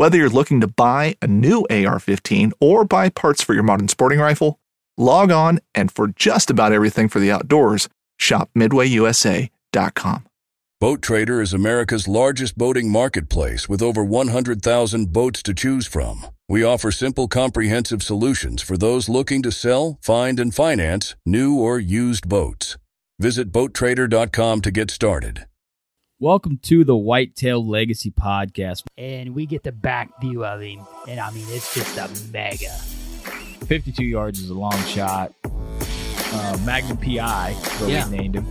[0.00, 3.88] Whether you're looking to buy a new AR 15 or buy parts for your modern
[3.88, 4.58] sporting rifle,
[4.96, 10.26] log on and for just about everything for the outdoors, shop MidwayUSA.com.
[10.80, 16.26] Boat Trader is America's largest boating marketplace with over 100,000 boats to choose from.
[16.48, 21.78] We offer simple, comprehensive solutions for those looking to sell, find, and finance new or
[21.78, 22.78] used boats.
[23.18, 25.44] Visit BoatTrader.com to get started.
[26.22, 28.82] Welcome to the Whitetail Legacy Podcast.
[28.98, 32.68] and we get the back view of him, and I mean it's just a mega.
[33.66, 35.32] 52 yards is a long shot.
[36.32, 38.08] Uh, Magnum PI, what Yeah.
[38.08, 38.46] we named him.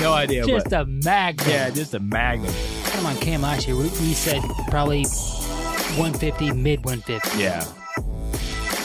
[0.00, 1.50] No idea, Just but a magnum.
[1.50, 2.54] yeah, just a Magnum.
[2.84, 3.76] Come on cam last year.
[3.76, 7.38] We, we said probably 150, mid 150.
[7.42, 7.60] Yeah.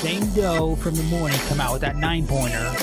[0.02, 2.74] Same doe from the morning come out with that nine pointer.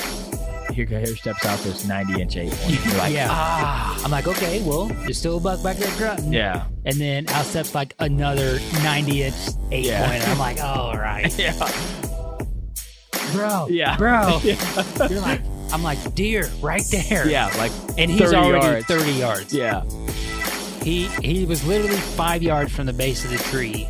[0.75, 2.85] Here, here steps out this 90 inch eight point.
[2.85, 3.27] You're like, yeah.
[3.31, 4.01] ah.
[4.03, 6.33] I'm like, okay, well, there's still a buck back there grunting.
[6.33, 6.65] Yeah.
[6.85, 9.35] And then out steps like another 90 inch
[9.71, 10.05] eight Yeah.
[10.07, 10.27] pointer.
[10.31, 11.33] I'm like, oh, all right.
[11.39, 11.53] Yeah.
[13.33, 13.67] Bro.
[13.69, 13.97] Yeah.
[13.97, 14.39] Bro.
[14.43, 15.41] You're like,
[15.71, 17.27] I'm like, deer right there.
[17.27, 17.47] Yeah.
[17.57, 18.85] Like, And he's 30 already yards.
[18.85, 19.53] 30 yards.
[19.53, 19.83] yeah.
[20.83, 23.89] He he was literally five yards from the base of the tree.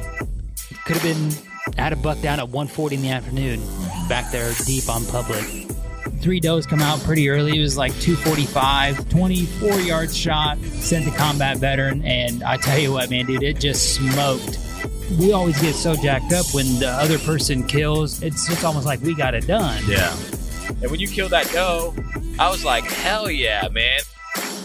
[0.85, 1.31] Could have been
[1.77, 3.59] had a buck down at 140 in the afternoon,
[4.07, 5.64] back there deep on public.
[6.19, 7.57] Three does come out pretty early.
[7.57, 12.03] It was like 245, 24 yards shot, sent the combat veteran.
[12.03, 14.59] And I tell you what, man, dude, it just smoked.
[15.19, 18.21] We always get so jacked up when the other person kills.
[18.23, 19.83] It's almost like we got it done.
[19.87, 20.15] Yeah.
[20.81, 21.93] And when you killed that doe,
[22.39, 23.99] I was like, hell yeah, man.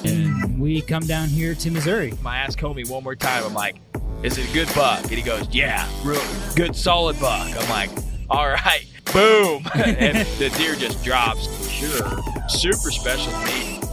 [0.05, 2.15] And we come down here to Missouri.
[2.25, 3.44] I asked Comey one more time.
[3.44, 3.77] I'm like,
[4.22, 5.03] is it a good buck?
[5.03, 6.22] And he goes, yeah, real
[6.56, 7.55] good, solid buck.
[7.55, 7.91] I'm like,
[8.31, 9.66] all right, boom.
[9.75, 11.48] and the deer just drops.
[11.69, 12.22] Sure.
[12.48, 13.84] Super special meat.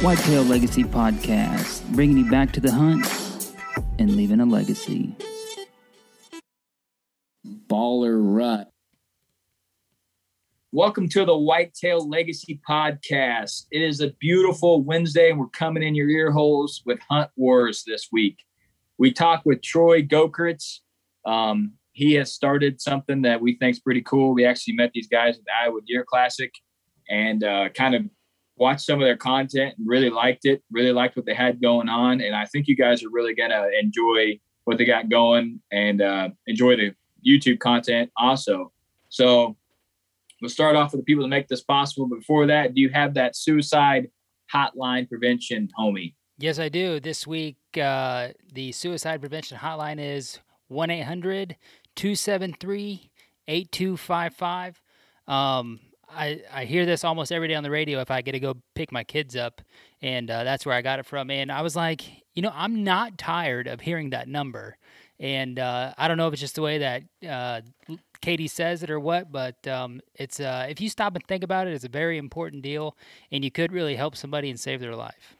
[0.00, 3.04] Whitetail Legacy Podcast, bringing you back to the hunt
[3.98, 5.14] and leaving a legacy.
[7.66, 8.70] Baller Rut.
[10.70, 13.66] Welcome to the Whitetail Legacy Podcast.
[13.70, 17.84] It is a beautiful Wednesday, and we're coming in your ear holes with Hunt Wars
[17.86, 18.44] this week.
[18.98, 20.80] We talk with Troy Gokritz.
[21.24, 24.32] Um, he has started something that we think is pretty cool.
[24.32, 26.54] We actually met these guys at the Iowa Deer Classic
[27.10, 28.02] and uh, kind of
[28.56, 31.88] watched some of their content and really liked it, really liked what they had going
[31.88, 32.20] on.
[32.20, 36.00] And I think you guys are really going to enjoy what they got going and
[36.00, 36.94] uh, enjoy the
[37.26, 38.72] YouTube content also.
[39.08, 39.56] So
[40.40, 42.08] we'll start off with the people that make this possible.
[42.08, 44.08] Before that, do you have that suicide
[44.54, 46.14] hotline prevention, homie?
[46.38, 47.00] Yes, I do.
[47.00, 50.38] This week, uh, the suicide prevention hotline is
[50.68, 51.56] 1 800
[51.98, 53.10] 273
[53.48, 54.80] 8255.
[55.26, 58.40] Um, I, I hear this almost every day on the radio if I get to
[58.40, 59.60] go pick my kids up,
[60.00, 61.28] and uh, that's where I got it from.
[61.28, 62.02] And I was like,
[62.34, 64.76] you know, I'm not tired of hearing that number.
[65.18, 67.62] And uh, I don't know if it's just the way that uh,
[68.20, 71.66] Katie says it or what, but um, it's uh, if you stop and think about
[71.66, 72.96] it, it's a very important deal,
[73.32, 75.36] and you could really help somebody and save their life.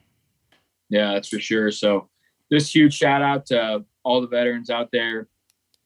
[0.90, 1.70] Yeah, that's for sure.
[1.70, 2.08] So,
[2.50, 5.28] just huge shout out to all the veterans out there.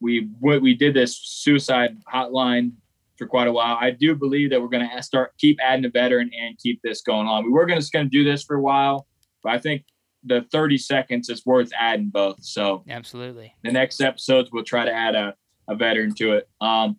[0.02, 2.72] We we we did this suicide hotline
[3.16, 3.78] for quite a while.
[3.81, 7.02] I do believe that we're going to start keep adding a veteran and keep this
[7.02, 7.44] going on.
[7.44, 9.06] We were going to going to do this for a while,
[9.43, 9.84] but I think
[10.25, 12.43] the 30 seconds is worth adding both.
[12.43, 13.54] So Absolutely.
[13.64, 15.34] the next episodes we'll try to add a,
[15.69, 16.49] a veteran to it.
[16.60, 16.96] Um,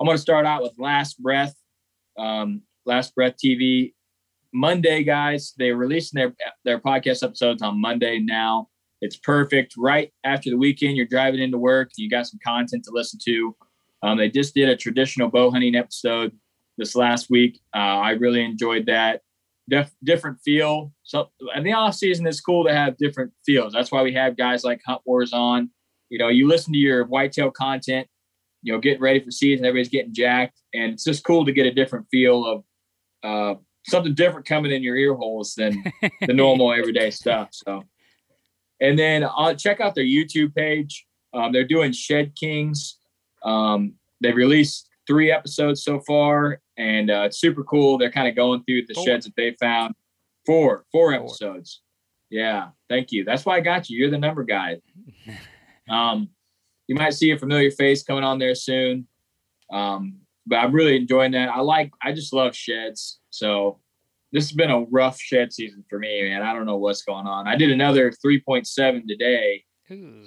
[0.00, 1.54] I'm going to start out with Last Breath,
[2.18, 3.94] um, Last Breath TV.
[4.52, 6.34] Monday, guys, they're releasing their
[6.64, 8.68] their podcast episodes on Monday now.
[9.04, 9.74] It's perfect.
[9.76, 13.54] Right after the weekend, you're driving into work, you got some content to listen to.
[14.02, 16.32] Um, they just did a traditional bow hunting episode
[16.78, 17.60] this last week.
[17.76, 19.20] Uh, I really enjoyed that.
[19.68, 20.90] Def- different feel.
[21.02, 23.74] So in the off season, it's cool to have different feels.
[23.74, 25.68] That's why we have guys like Hunt Wars on.
[26.08, 28.06] You know, you listen to your whitetail content,
[28.62, 31.66] you know, getting ready for season, everybody's getting jacked, and it's just cool to get
[31.66, 32.64] a different feel of
[33.22, 35.82] uh, something different coming in your ear holes than
[36.26, 37.48] the normal everyday stuff.
[37.52, 37.82] So,
[38.84, 41.06] and then uh, check out their YouTube page.
[41.32, 42.98] Um, they're doing Shed Kings.
[43.42, 47.96] Um, they've released three episodes so far, and uh, it's super cool.
[47.96, 49.04] They're kind of going through the Four.
[49.06, 49.94] sheds that they found.
[50.44, 51.80] Four, four episodes.
[52.28, 53.24] Yeah, thank you.
[53.24, 53.98] That's why I got you.
[53.98, 54.80] You're the number guy.
[55.86, 56.30] Um,
[56.86, 59.06] you might see a familiar face coming on there soon.
[59.70, 61.50] Um, but I'm really enjoying that.
[61.50, 63.20] I like, I just love sheds.
[63.28, 63.80] So
[64.34, 66.42] this has been a rough shed season for me, man.
[66.42, 67.46] I don't know what's going on.
[67.46, 70.26] I did another 3.7 today, Ooh.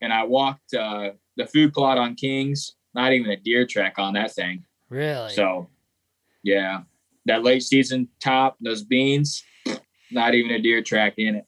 [0.00, 2.76] and I walked uh, the food plot on Kings.
[2.94, 4.64] Not even a deer track on that thing.
[4.90, 5.32] Really?
[5.34, 5.70] So,
[6.44, 6.82] yeah,
[7.26, 9.42] that late season top, those beans,
[10.12, 11.44] not even a deer track in it.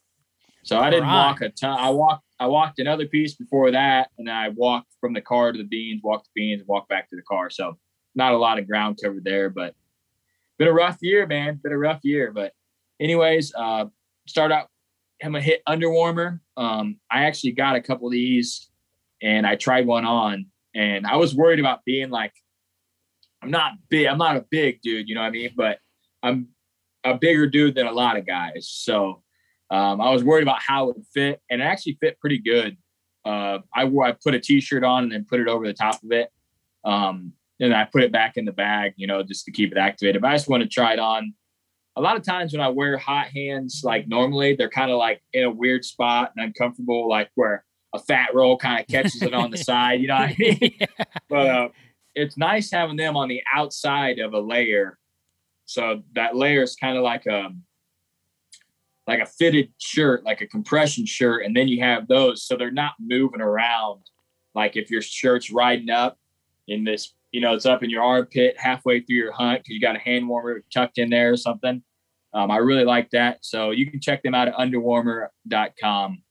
[0.65, 1.15] So I didn't Right.
[1.15, 1.79] walk a ton.
[1.79, 2.25] I walked.
[2.41, 5.65] I walked another piece before that, and then I walked from the car to the
[5.65, 7.51] beans, walked the beans, walked back to the car.
[7.51, 7.79] So
[8.17, 9.75] not a lot of ground covered there, but
[10.61, 11.59] been a rough year, man.
[11.63, 12.53] Been a rough year, but
[13.01, 13.87] anyways, uh,
[14.29, 14.69] start out.
[15.25, 16.41] I'm gonna hit underwarmer.
[16.59, 18.69] Um, I actually got a couple of these,
[19.23, 22.35] and I tried one on, and I was worried about being like
[23.43, 24.07] I'm not big.
[24.07, 25.51] I'm not a big dude, you know what I mean?
[25.57, 25.79] But
[26.23, 26.49] I'm
[27.05, 28.69] a bigger dude than a lot of guys.
[28.69, 29.23] So
[29.71, 32.77] um, I was worried about how it would fit, and it actually fit pretty good.
[33.25, 36.13] Uh, I I put a t-shirt on and then put it over the top of
[36.13, 36.29] it,
[36.85, 39.79] um, and I put it back in the bag, you know, just to keep it
[39.79, 40.23] activated.
[40.23, 41.35] But I just want to try it on.
[41.97, 45.21] A lot of times when I wear hot hands, like normally, they're kind of like
[45.33, 49.35] in a weird spot and uncomfortable, like where a fat roll kind of catches it
[49.35, 50.01] on the side.
[50.01, 50.79] You know what I mean?
[51.29, 51.69] but uh,
[52.15, 54.99] it's nice having them on the outside of a layer.
[55.67, 57.51] So that layer is kind of like a
[59.07, 62.71] like a fitted shirt, like a compression shirt, and then you have those, so they're
[62.71, 64.03] not moving around.
[64.55, 66.17] Like if your shirt's riding up
[66.69, 69.81] in this, you know, it's up in your armpit halfway through your hunt because you
[69.81, 71.83] got a hand warmer tucked in there or something.
[72.33, 73.39] Um, I really like that.
[73.45, 76.23] So you can check them out at underwarmer.com.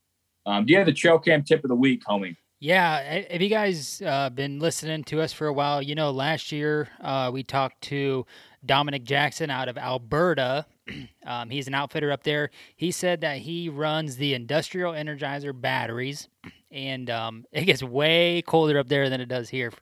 [0.46, 2.36] Um, do you have the trail cam tip of the week, homie?
[2.58, 5.80] Yeah, ha- have you guys uh, been listening to us for a while?
[5.82, 8.26] You know, last year uh, we talked to
[8.64, 10.66] Dominic Jackson out of Alberta.
[11.26, 12.50] um, he's an outfitter up there.
[12.76, 16.28] He said that he runs the Industrial Energizer batteries,
[16.70, 19.72] and um, it gets way colder up there than it does here.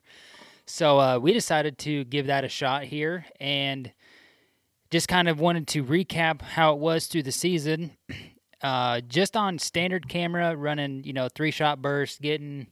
[0.69, 3.91] So uh, we decided to give that a shot here, and
[4.91, 7.91] just kind of wanted to recap how it was through the season.
[8.61, 12.67] Uh, just on standard camera, running you know three shot bursts, getting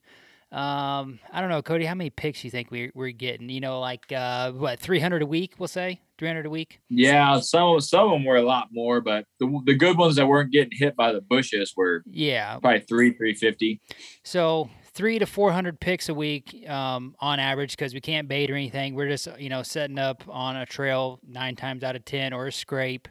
[0.51, 3.49] um, I don't know, Cody, how many picks you think we, we're getting?
[3.49, 5.55] You know, like uh, what three hundred a week?
[5.57, 6.79] We'll say three hundred a week.
[6.89, 10.27] Yeah, some some of them were a lot more, but the the good ones that
[10.27, 13.81] weren't getting hit by the bushes were Yeah, probably three, three fifty.
[14.23, 18.49] So three to four hundred picks a week um, on average because we can't bait
[18.49, 18.95] or anything.
[18.95, 22.47] We're just you know setting up on a trail nine times out of ten or
[22.47, 23.07] a scrape,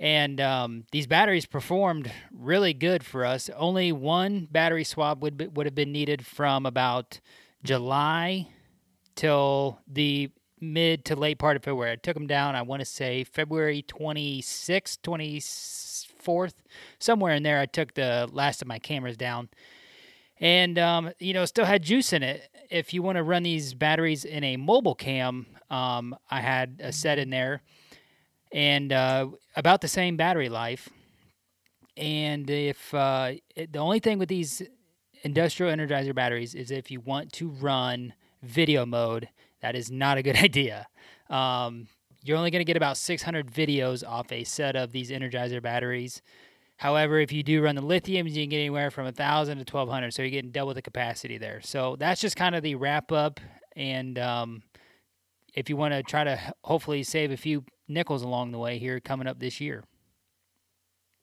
[0.00, 3.48] and um, these batteries performed really good for us.
[3.56, 7.20] Only one battery swap would be, would have been needed from about
[7.62, 8.48] July
[9.14, 10.30] till the
[10.60, 11.92] mid to late part of February.
[11.92, 12.56] I took them down.
[12.56, 14.98] I want to say February 26th,
[16.24, 16.54] 24th,
[16.98, 17.60] somewhere in there.
[17.60, 19.48] I took the last of my cameras down
[20.40, 22.48] and um, you know still had juice in it.
[22.70, 26.92] If you want to run these batteries in a mobile cam um, i had a
[26.92, 27.62] set in there.
[28.52, 30.88] And uh, about the same battery life.
[31.96, 34.62] And if uh, it, the only thing with these
[35.22, 39.28] industrial energizer batteries is if you want to run video mode
[39.60, 40.86] that is not a good idea.
[41.30, 41.88] Um,
[42.22, 46.22] you're only going to get about 600 videos off a set of these energizer batteries
[46.76, 50.12] However, if you do run the lithiums, you can get anywhere from 1,000 to 1,200.
[50.12, 51.60] So you're getting double the capacity there.
[51.62, 53.40] So that's just kind of the wrap up.
[53.76, 54.62] And um,
[55.54, 59.00] if you want to try to hopefully save a few nickels along the way here
[59.00, 59.84] coming up this year.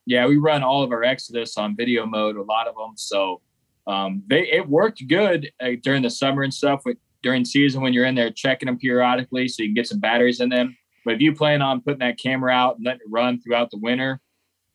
[0.05, 2.93] Yeah, we run all of our Exodus on video mode, a lot of them.
[2.96, 3.41] So
[3.88, 6.81] um, they it worked good uh, during the summer and stuff.
[6.86, 10.00] With during season when you're in there checking them periodically, so you can get some
[10.00, 10.75] batteries in them.
[11.05, 13.77] But if you plan on putting that camera out and letting it run throughout the
[13.77, 14.20] winter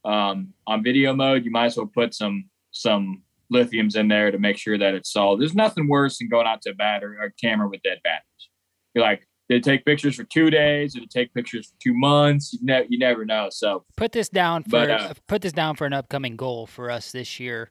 [0.07, 3.23] um, on video mode, you might as well put some some
[3.53, 5.41] lithiums in there to make sure that it's solid.
[5.41, 8.49] There's nothing worse than going out to a battery or camera with dead batteries.
[8.95, 10.95] you're like, did it take pictures for two days?
[10.95, 12.53] Did it take pictures for two months?
[12.53, 13.49] You, ne- you never know.
[13.51, 16.91] So put this down for But, uh, put this down for an upcoming goal for
[16.91, 17.71] us this year.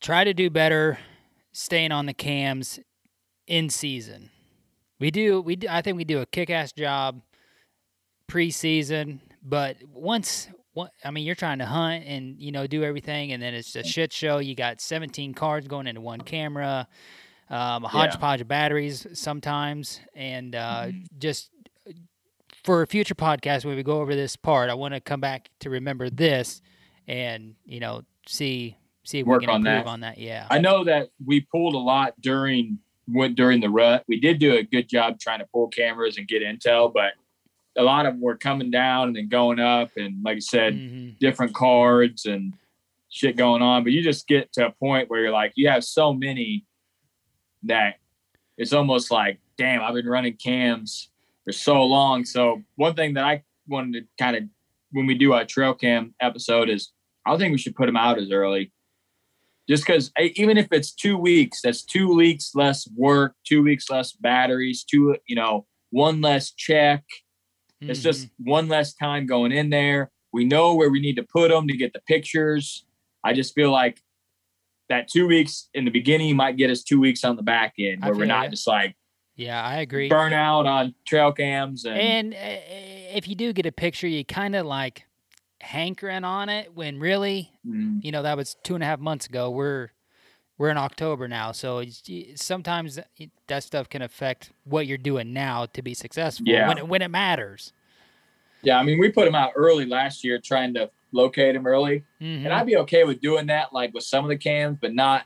[0.00, 0.98] Try to do better,
[1.52, 2.78] staying on the cams
[3.46, 4.30] in season.
[5.00, 5.40] We do.
[5.40, 7.22] We do, I think we do a kick-ass job
[8.28, 10.48] preseason, but once.
[11.04, 13.84] I mean, you're trying to hunt and you know do everything, and then it's a
[13.84, 14.38] shit show.
[14.38, 16.88] You got 17 cards going into one camera,
[17.48, 21.50] um, a hodgepodge of batteries sometimes, and uh, just
[22.64, 25.50] for a future podcast when we go over this part, I want to come back
[25.60, 26.60] to remember this
[27.08, 29.90] and you know see see if Work we can on improve that.
[29.90, 30.18] on that.
[30.18, 34.04] Yeah, I know that we pulled a lot during went during the rut.
[34.08, 37.12] We did do a good job trying to pull cameras and get intel, but
[37.76, 40.74] a lot of them were coming down and then going up, and like I said,
[40.74, 41.18] Mhm.
[41.18, 42.54] different cards and
[43.08, 43.82] shit going on.
[43.84, 46.64] But you just get to a point where you're like, you have so many
[47.64, 47.96] that
[48.56, 51.10] it's almost like, damn, I've been running cams
[51.44, 52.24] for so long.
[52.24, 54.44] So one thing that I wanted to kind of
[54.92, 56.92] when we do our trail cam episode is
[57.24, 58.72] I think we should put them out as early.
[59.68, 64.12] Just because even if it's two weeks, that's two weeks less work, two weeks less
[64.12, 67.04] batteries, two you know, one less check.
[67.80, 70.10] It's just one less time going in there.
[70.32, 72.84] We know where we need to put them to get the pictures.
[73.24, 74.00] I just feel like
[74.88, 78.02] that two weeks in the beginning might get us two weeks on the back end
[78.02, 78.50] where we're not ya.
[78.50, 78.96] just like
[79.36, 80.08] yeah, I agree.
[80.08, 84.24] burn out on trail cams and, And uh, if you do get a picture, you
[84.24, 85.04] kind of like
[85.60, 89.26] hankering on it when really, Mm, you know, that was two and a half months
[89.26, 89.50] ago.
[89.50, 89.90] We're
[90.60, 92.02] we're in October now, so it's,
[92.34, 92.98] sometimes
[93.46, 96.68] that stuff can affect what you're doing now to be successful Yeah.
[96.68, 97.72] when it, when it matters.
[98.62, 102.04] yeah, I mean we put them out early last year trying to locate them early.
[102.20, 102.44] Mhm.
[102.44, 105.24] And I'd be okay with doing that like with some of the cams, but not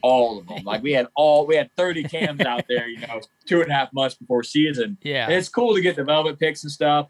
[0.00, 0.64] all of them.
[0.64, 3.74] Like we had all we had 30 cams out there, you know, two and a
[3.74, 4.96] half months before season.
[5.02, 7.08] yeah, And it's cool to get the velvet picks and stuff,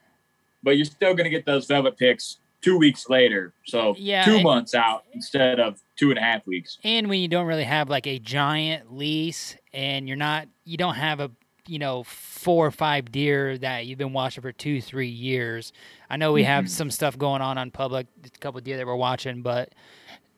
[0.64, 3.54] but you're still gonna get those velvet picks two weeks later.
[3.66, 6.78] So Yeah, two and- months out instead of two and a half weeks.
[6.84, 10.94] and when you don't really have like a giant lease and you're not you don't
[10.96, 11.30] have a
[11.68, 15.72] you know four or five deer that you've been watching for two three years
[16.10, 16.68] i know we have Mhm.
[16.68, 19.72] some stuff going on on public a couple of deer that we're watching but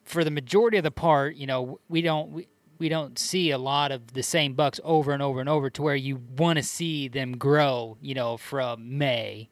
[0.05, 2.47] for the majority of the part you know we don't we,
[2.79, 5.83] we don't see a lot of the same bucks over and over and over to
[5.83, 9.51] where you want to see them grow you know from may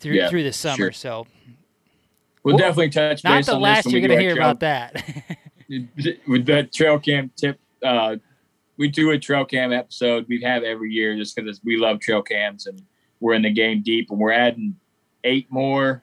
[0.00, 0.92] through Yeah, through the summer sure.
[0.92, 1.26] so
[2.42, 5.04] We'll, definitely touch not base the on last you're gonna hear trail about that.
[6.26, 8.16] With that trail cam tip uh
[8.76, 12.22] we do a trail cam episode we have every year just because we love trail
[12.22, 12.82] cams and
[13.20, 14.76] we're in the game deep and we're adding
[15.24, 16.02] eight more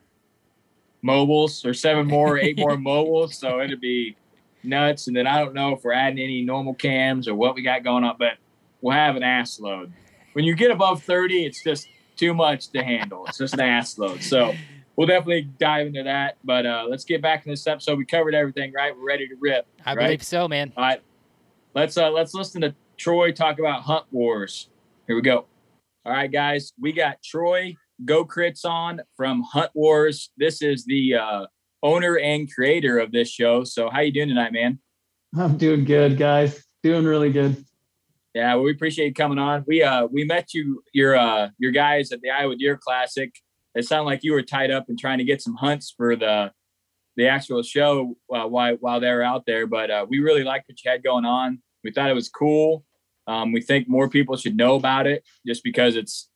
[1.02, 4.16] mobiles or seven more eight more mobiles so it'd be
[4.64, 5.08] nuts.
[5.08, 7.84] And then i don't know if we're adding any normal cams or what we got
[7.84, 8.34] going on but
[8.82, 9.92] we'll have an ass load.
[10.34, 13.26] When you get above 30 it's just too much to handle.
[13.26, 14.22] It's just an ass load.
[14.22, 14.54] So
[14.96, 18.34] we'll definitely dive into that but uh let's get back in this episode we covered
[18.34, 20.06] everything right we're ready to rip i right?
[20.06, 21.02] believe so man All right,
[21.74, 24.70] let's uh let's listen to Troy talk about Hunt Wars.
[25.08, 25.46] Here we go.
[26.06, 30.32] All right, guys, we got Troy Go Crits on from Hunt Wars.
[30.38, 31.46] This is the uh,
[31.84, 33.64] owner and creator of this show.
[33.64, 34.80] So, how you doing tonight, man?
[35.38, 36.64] I'm doing good, guys.
[36.84, 37.64] Doing really good.
[38.34, 39.64] Yeah, well, we appreciate you coming on.
[39.68, 43.34] We uh we met you your uh your guys at the Iowa Deer Classic.
[43.76, 46.52] It sounded like you were tied up and trying to get some hunts for the
[47.18, 49.68] the actual show uh, while while they were out there.
[49.68, 51.60] But uh, we really liked what you had going on.
[51.84, 52.84] We thought it was cool.
[53.28, 56.30] Um, we think more people should know about it just because it's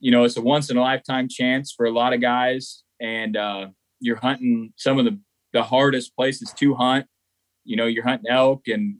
[0.00, 3.36] you know it's a once in a lifetime chance for a lot of guys, and
[3.36, 3.68] uh,
[4.00, 5.18] you're hunting some of the
[5.52, 7.06] the hardest places to hunt.
[7.64, 8.96] You know, you're hunting elk and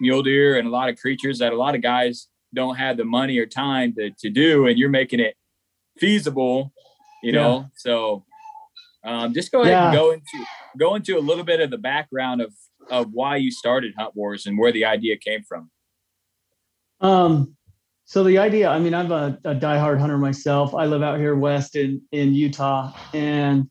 [0.00, 3.04] mule deer and a lot of creatures that a lot of guys don't have the
[3.04, 5.34] money or time to, to do and you're making it
[5.98, 6.72] feasible
[7.22, 7.70] you know?
[7.76, 8.24] So
[9.04, 10.44] um, just go ahead and go into
[10.78, 12.52] go into a little bit of the background of
[12.90, 15.70] of why you started hunt wars and where the idea came from.
[17.00, 17.54] Um,
[18.06, 20.74] so the idea, I mean, I'm a, a diehard hunter myself.
[20.74, 23.68] I live out here west in in Utah, and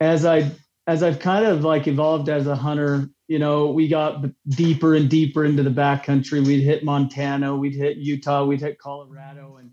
[0.00, 0.50] as I
[0.86, 5.08] as I've kind of like evolved as a hunter, you know, we got deeper and
[5.08, 6.44] deeper into the backcountry.
[6.44, 9.70] We'd hit Montana, we'd hit Utah, we'd hit Colorado, and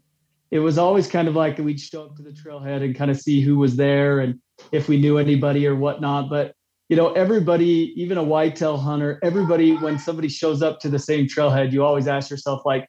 [0.52, 3.18] it was always kind of like we'd show up to the trailhead and kind of
[3.18, 4.40] see who was there and
[4.72, 6.30] if we knew anybody or whatnot.
[6.30, 6.54] But
[6.90, 11.26] you know, everybody, even a whitetail hunter, everybody, when somebody shows up to the same
[11.26, 12.86] trailhead, you always ask yourself, like,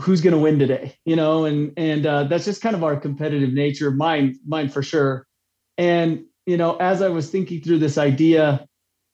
[0.00, 0.96] who's going to win today?
[1.04, 4.82] You know, and and uh, that's just kind of our competitive nature, mine, mine for
[4.82, 5.28] sure.
[5.78, 8.66] And you know, as I was thinking through this idea,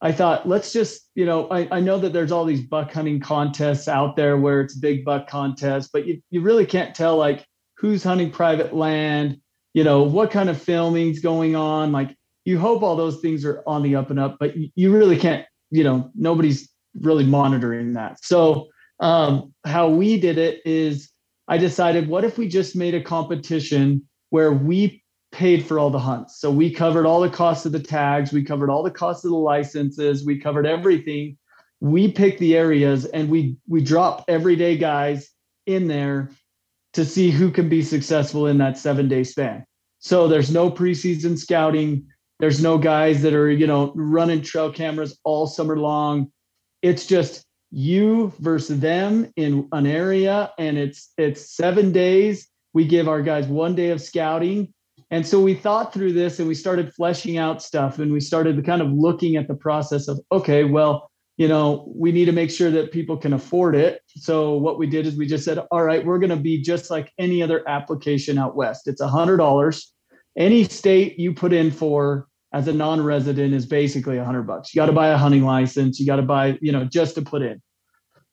[0.05, 3.21] I thought, let's just, you know, I, I know that there's all these buck hunting
[3.21, 7.47] contests out there where it's big buck contests, but you, you really can't tell like
[7.79, 9.39] who's hunting private land,
[9.73, 11.91] you know, what kind of filming's going on.
[11.91, 14.93] Like you hope all those things are on the up and up, but you, you
[14.95, 16.69] really can't, you know, nobody's
[17.01, 18.23] really monitoring that.
[18.23, 18.67] So
[19.01, 21.11] um, how we did it is
[21.49, 25.03] I decided, what if we just made a competition where we
[25.35, 26.39] paid for all the hunts?
[26.41, 29.33] So we covered all the costs of the tags, we covered all the costs of
[29.33, 31.37] the licenses, we covered everything.
[31.81, 35.29] We picked the areas and we we drop everyday guys
[35.67, 36.31] in there
[36.95, 39.67] to see who can be successful in that seven day span.
[39.99, 42.07] So there's no preseason scouting.
[42.39, 46.31] There's no guys that are, you know, running trail cameras all summer long.
[46.81, 52.49] It's just you versus them in an area and it's it's 7 days.
[52.73, 54.74] We give our guys one day of scouting.
[55.15, 58.67] And so we thought through this and we started fleshing out stuff and we started
[58.67, 62.51] kind of looking at the process of okay, well, you know, we need to make
[62.51, 64.01] sure that people can afford it.
[64.17, 66.91] So what we did is we just said, all right, we're going to be just
[66.91, 68.89] like any other application out west.
[68.89, 69.93] It's a hundred dollars.
[70.37, 74.75] Any state you put in for as a non-resident is basically a hundred bucks.
[74.75, 76.01] You got to buy a hunting license.
[76.01, 77.63] You got to buy, you know, just to put in.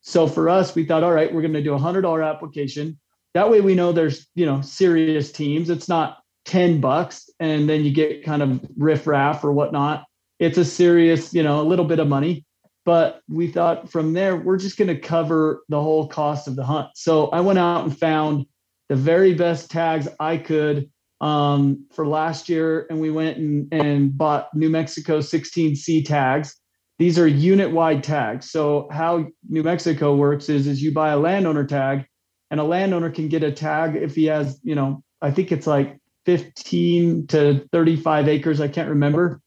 [0.00, 2.98] So for us, we thought, all right, we're going to do a hundred dollar application.
[3.34, 5.70] That way we know there's, you know, serious teams.
[5.70, 10.04] It's not 10 bucks and then you get kind of riffraff or whatnot.
[10.38, 12.44] It's a serious, you know, a little bit of money
[12.84, 16.64] but we thought from there we're just going to cover the whole cost of the
[16.64, 18.46] hunt so i went out and found
[18.88, 24.16] the very best tags i could um, for last year and we went and, and
[24.16, 26.56] bought new mexico 16c tags
[26.98, 31.18] these are unit wide tags so how new mexico works is is you buy a
[31.18, 32.04] landowner tag
[32.50, 35.66] and a landowner can get a tag if he has you know i think it's
[35.66, 39.40] like 15 to 35 acres i can't remember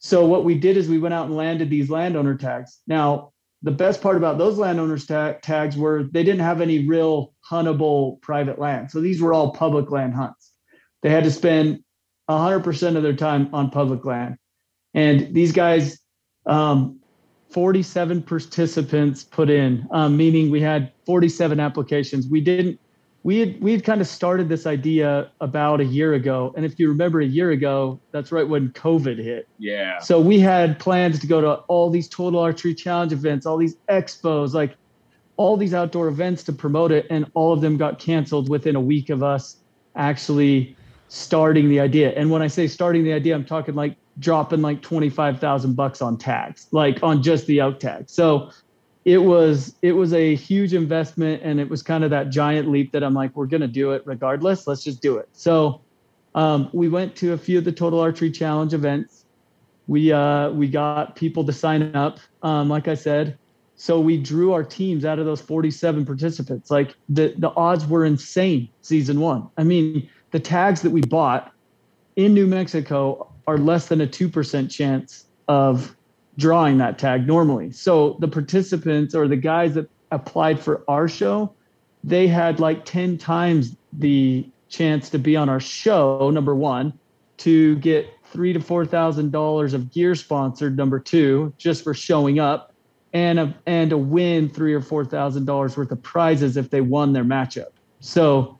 [0.00, 2.80] so what we did is we went out and landed these landowner tags.
[2.86, 3.32] Now,
[3.62, 8.20] the best part about those landowners ta- tags were they didn't have any real huntable
[8.22, 8.90] private land.
[8.90, 10.52] So these were all public land hunts.
[11.02, 11.84] They had to spend
[12.30, 14.38] 100% of their time on public land.
[14.94, 15.98] And these guys,
[16.46, 16.98] um,
[17.50, 22.26] 47 participants put in, um, meaning we had 47 applications.
[22.26, 22.80] We didn't
[23.22, 26.78] we had we had kind of started this idea about a year ago and if
[26.78, 29.46] you remember a year ago that's right when covid hit.
[29.58, 29.98] Yeah.
[29.98, 33.76] So we had plans to go to all these total archery challenge events all these
[33.88, 34.74] expos like
[35.36, 38.80] all these outdoor events to promote it and all of them got canceled within a
[38.80, 39.56] week of us
[39.96, 40.76] actually
[41.08, 42.12] starting the idea.
[42.12, 46.16] And when i say starting the idea i'm talking like dropping like 25,000 bucks on
[46.16, 48.50] tags like on just the out tag so
[49.04, 52.92] it was it was a huge investment and it was kind of that giant leap
[52.92, 54.66] that I'm like, we're gonna do it regardless.
[54.66, 55.28] Let's just do it.
[55.32, 55.80] So
[56.34, 59.24] um, we went to a few of the Total Archery Challenge events.
[59.86, 63.38] We uh, we got people to sign up, um, like I said.
[63.76, 66.70] So we drew our teams out of those 47 participants.
[66.70, 69.48] Like the the odds were insane season one.
[69.56, 71.52] I mean, the tags that we bought
[72.16, 75.96] in New Mexico are less than a two percent chance of
[76.40, 77.70] drawing that tag normally.
[77.70, 81.54] So the participants or the guys that applied for our show,
[82.02, 86.98] they had like 10 times the chance to be on our show, number one,
[87.38, 92.38] to get three to four thousand dollars of gear sponsored, number two, just for showing
[92.38, 92.72] up,
[93.12, 96.80] and a and to win three or four thousand dollars worth of prizes if they
[96.80, 97.70] won their matchup.
[97.98, 98.58] So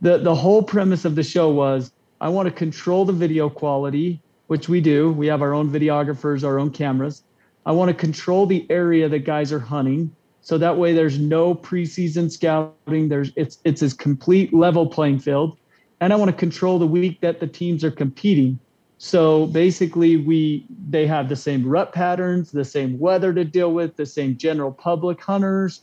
[0.00, 4.20] the the whole premise of the show was I want to control the video quality
[4.48, 5.12] which we do.
[5.12, 7.22] We have our own videographers, our own cameras.
[7.64, 10.10] I want to control the area that guys are hunting.
[10.40, 13.08] So that way there's no preseason scouting.
[13.08, 15.56] There's it's it's a complete level playing field.
[16.00, 18.58] And I want to control the week that the teams are competing.
[18.96, 23.96] So basically we they have the same rut patterns, the same weather to deal with,
[23.96, 25.82] the same general public hunters.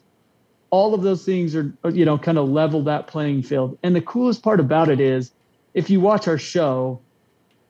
[0.71, 3.77] All of those things are you know kind of level that playing field.
[3.83, 5.31] And the coolest part about it is
[5.75, 6.99] if you watch our show,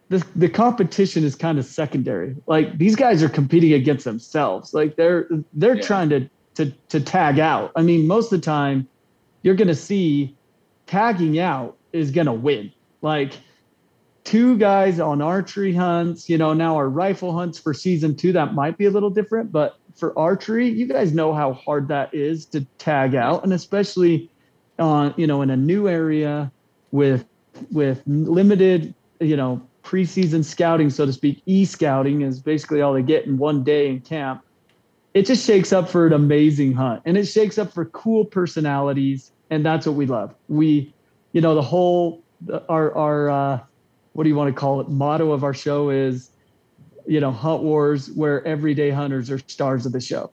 [0.10, 2.36] the the competition is kind of secondary.
[2.48, 4.74] Like these guys are competing against themselves.
[4.74, 5.82] Like they're they're yeah.
[5.82, 7.72] trying to to to tag out.
[7.76, 8.88] I mean, most of the time,
[9.42, 10.36] you're going to see
[10.86, 12.72] tagging out is going to win.
[13.02, 13.34] Like
[14.24, 16.30] two guys on archery hunts.
[16.30, 19.52] You know, now our rifle hunts for season two that might be a little different,
[19.52, 24.30] but for archery, you guys know how hard that is to tag out, and especially
[24.78, 26.52] on you know in a new area
[26.92, 27.26] with
[27.72, 33.02] with limited you know preseason scouting, so to speak, e scouting is basically all they
[33.02, 34.44] get in one day in camp.
[35.14, 39.32] It just shakes up for an amazing hunt and it shakes up for cool personalities.
[39.50, 40.36] And that's what we love.
[40.50, 40.94] We,
[41.32, 42.24] you know, the whole,
[42.68, 43.60] our, our, uh,
[44.14, 44.90] what do you want to call it?
[44.90, 46.32] Motto of our show is
[47.08, 50.32] you know, hunt wars where everyday hunters are stars of the show.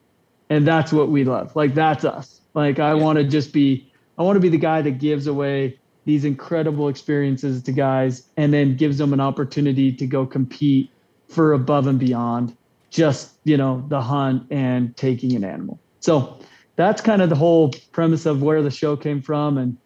[0.51, 1.55] And that's what we love.
[1.57, 2.41] Like that's us.
[2.55, 5.79] Like I want to just be I want to be the guy that gives away
[6.05, 10.91] these incredible experiences to guys and then gives them an opportunity to go compete
[11.29, 12.57] for above and beyond
[12.91, 15.79] just, you know, the hunt and taking an animal.
[16.01, 16.39] So
[16.77, 19.77] that's kind of the whole premise of where the show came from and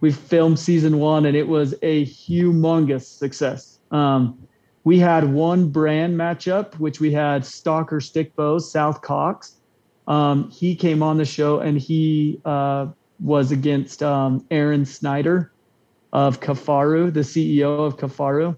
[0.00, 3.78] we filmed season one and it was a humongous success.
[3.90, 4.38] Um,
[4.84, 9.56] we had one brand matchup, which we had Stalker Stick Bows, South Cox.
[10.06, 12.86] Um, he came on the show and he uh,
[13.20, 15.52] was against um, Aaron Snyder
[16.12, 18.56] of Kifaru, the CEO of Kifaru.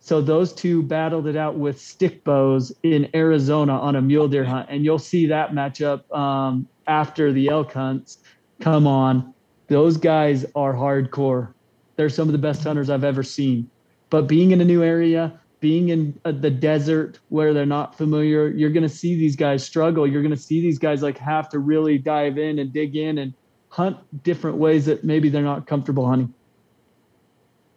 [0.00, 4.44] So those two battled it out with stick bows in Arizona on a mule deer
[4.44, 8.18] hunt, and you'll see that matchup um, after the elk hunts
[8.60, 9.32] come on.
[9.68, 11.54] Those guys are hardcore.
[11.96, 13.70] They're some of the best hunters I've ever seen.
[14.10, 18.48] But being in a new area, being in uh, the desert where they're not familiar,
[18.48, 20.06] you're going to see these guys struggle.
[20.06, 23.18] You're going to see these guys like have to really dive in and dig in
[23.18, 23.32] and
[23.68, 26.34] hunt different ways that maybe they're not comfortable hunting.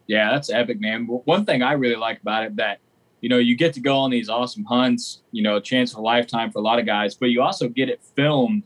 [0.07, 1.05] Yeah, that's epic, man.
[1.05, 2.79] One thing I really like about it that
[3.21, 5.99] you know you get to go on these awesome hunts, you know, a chance of
[5.99, 8.63] a lifetime for a lot of guys, but you also get it filmed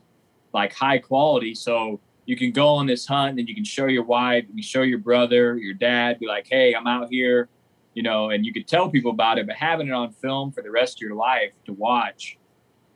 [0.52, 4.04] like high quality, so you can go on this hunt and you can show your
[4.04, 7.48] wife, you can show your brother, your dad, be like, "Hey, I'm out here,"
[7.94, 9.46] you know, and you could tell people about it.
[9.46, 12.36] But having it on film for the rest of your life to watch,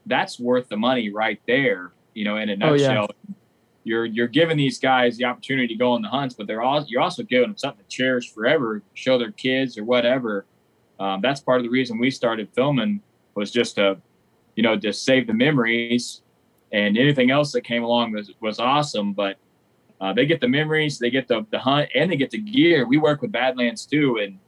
[0.06, 1.92] that's worth the money right there.
[2.12, 3.08] You know, in a nutshell.
[3.10, 3.34] Oh, yeah
[3.84, 6.84] you're you're giving these guys the opportunity to go on the hunts, but they're all
[6.88, 10.46] you're also giving them something to cherish forever, show their kids or whatever.
[10.98, 13.02] Um, that's part of the reason we started filming
[13.34, 13.98] was just to,
[14.56, 16.22] you know, just save the memories,
[16.72, 19.12] and anything else that came along was was awesome.
[19.12, 19.36] But
[20.00, 22.86] uh, they get the memories, they get the the hunt, and they get the gear.
[22.86, 24.38] We work with Badlands too, and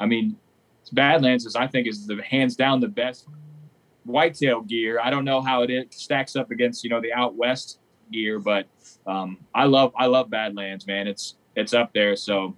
[0.00, 0.36] I mean,
[0.92, 3.28] Badlands is I think is the hands down the best
[4.04, 4.98] whitetail gear.
[5.00, 7.78] I don't know how it stacks up against you know the out west
[8.10, 8.66] gear, but
[9.10, 11.08] um, I love I love Badlands, man.
[11.08, 12.16] It's it's up there.
[12.16, 12.56] So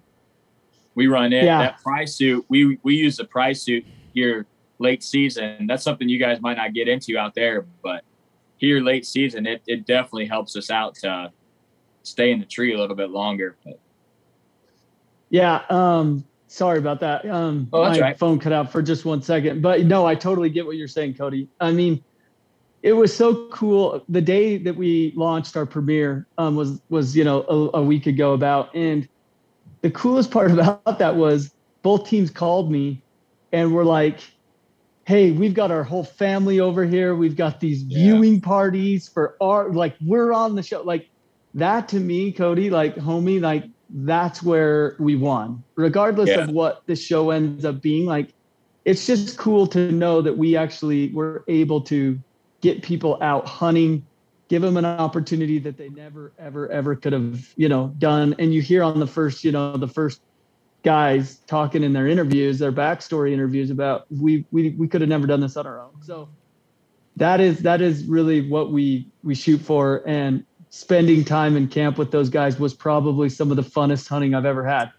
[0.95, 1.45] we run it.
[1.45, 1.59] Yeah.
[1.59, 4.45] That price suit, we we use the price suit here
[4.79, 5.65] late season.
[5.67, 8.03] That's something you guys might not get into out there, but
[8.57, 11.31] here late season, it, it definitely helps us out to
[12.03, 13.57] stay in the tree a little bit longer.
[13.65, 13.79] But.
[15.29, 15.63] Yeah.
[15.69, 17.25] Um, sorry about that.
[17.25, 18.19] Um, oh, my right.
[18.19, 21.15] phone cut out for just one second, but no, I totally get what you're saying,
[21.15, 21.49] Cody.
[21.59, 22.03] I mean,
[22.83, 24.03] it was so cool.
[24.09, 28.05] The day that we launched our premiere um, was was you know a, a, week
[28.05, 29.07] ago about, and
[29.81, 33.01] the coolest part about that was both teams called me
[33.53, 34.19] and were like,
[35.05, 37.15] "Hey, we've got our whole family over here.
[37.15, 37.99] We've got these yeah.
[37.99, 41.07] viewing parties for our like we're on the show." Like
[41.53, 46.41] that to me, Cody, like homie, like that's where we won, regardless yeah.
[46.41, 48.05] of what the show ends up being.
[48.05, 48.33] Like,
[48.83, 52.19] it's just cool to know that we actually were able to
[52.63, 54.07] get people out hunting,
[54.47, 58.33] give them an opportunity that they never, ever, ever could have, you know, done.
[58.39, 60.21] And you hear on the first, you know, the first
[60.81, 65.27] guys talking in their interviews, their backstory interviews about we we we could have never
[65.27, 65.91] done this on our own.
[66.01, 66.29] So
[67.17, 70.01] that is that is really what we we shoot for.
[70.07, 74.33] And spending time in camp with those guys was probably some of the funnest hunting
[74.33, 74.91] I've ever had.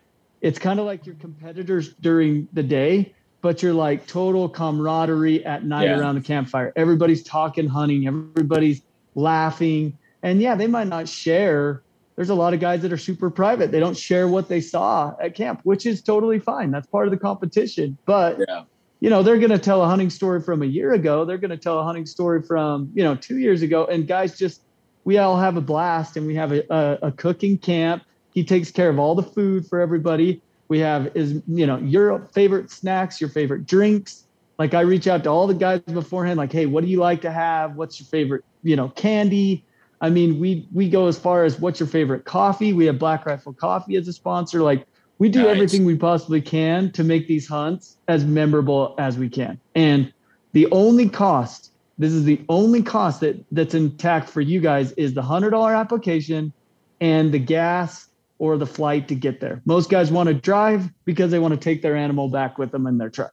[0.43, 3.14] It's kind of like your competitors during the day,
[3.45, 5.99] but you're like total camaraderie at night yeah.
[5.99, 6.73] around the campfire.
[6.77, 8.81] Everybody's talking hunting, everybody's
[9.15, 9.99] laughing.
[10.23, 11.83] And yeah, they might not share.
[12.17, 13.71] There's a lot of guys that are super private.
[13.71, 16.71] They don't share what they saw at camp, which is totally fine.
[16.71, 17.99] That's part of the competition.
[18.07, 18.63] But yeah.
[19.01, 21.27] you know, they're going to tell a hunting story from a year ago.
[21.27, 24.39] They're going to tell a hunting story from, you know, 2 years ago and guys
[24.39, 24.63] just
[25.05, 28.05] we all have a blast and we have a, a, a cooking camp.
[28.33, 32.21] He takes care of all the food for everybody we have is you know your
[32.33, 34.25] favorite snacks your favorite drinks.
[34.59, 37.21] Like i reach out to all the guys beforehand like hey what do you like
[37.23, 37.77] to have?
[37.77, 39.65] What's your favorite you know candy?
[40.01, 42.73] I mean we we go as far as what's your favorite coffee?
[42.73, 44.63] We have black rifle coffee as a sponsor.
[44.63, 44.87] Like
[45.19, 45.49] we do nice.
[45.49, 49.61] everything we possibly can to make these hunts as memorable as we can.
[49.75, 50.13] And
[50.53, 55.15] the only cost this is the only cost that that's intact for you guys is
[55.15, 56.53] the hundred dollar application
[57.01, 59.63] and the gas or the flight to get there.
[59.65, 62.87] Most guys want to drive because they want to take their animal back with them
[62.87, 63.33] in their truck.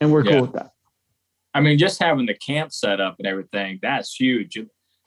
[0.00, 0.32] And we're yeah.
[0.32, 0.72] cool with that.
[1.54, 4.58] I mean, just having the camp set up and everything, that's huge.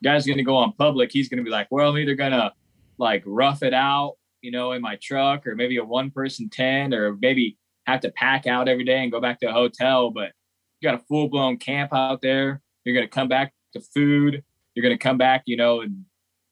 [0.03, 1.11] Guy's going to go on public.
[1.11, 2.51] He's going to be like, well, I'm either going to
[2.97, 6.93] like rough it out, you know, in my truck or maybe a one person tent
[6.93, 10.11] or maybe have to pack out every day and go back to a hotel.
[10.11, 10.31] But
[10.79, 12.61] you got a full blown camp out there.
[12.83, 14.43] You're going to come back to food.
[14.73, 16.05] You're going to come back, you know, and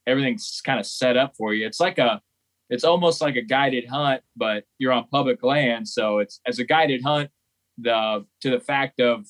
[0.08, 1.68] everything's kind of set up for you.
[1.68, 2.22] It's like a,
[2.70, 5.88] it's almost like a guided hunt, but you're on public land.
[5.88, 7.30] So it's as a guided hunt,
[7.78, 9.26] the to the fact of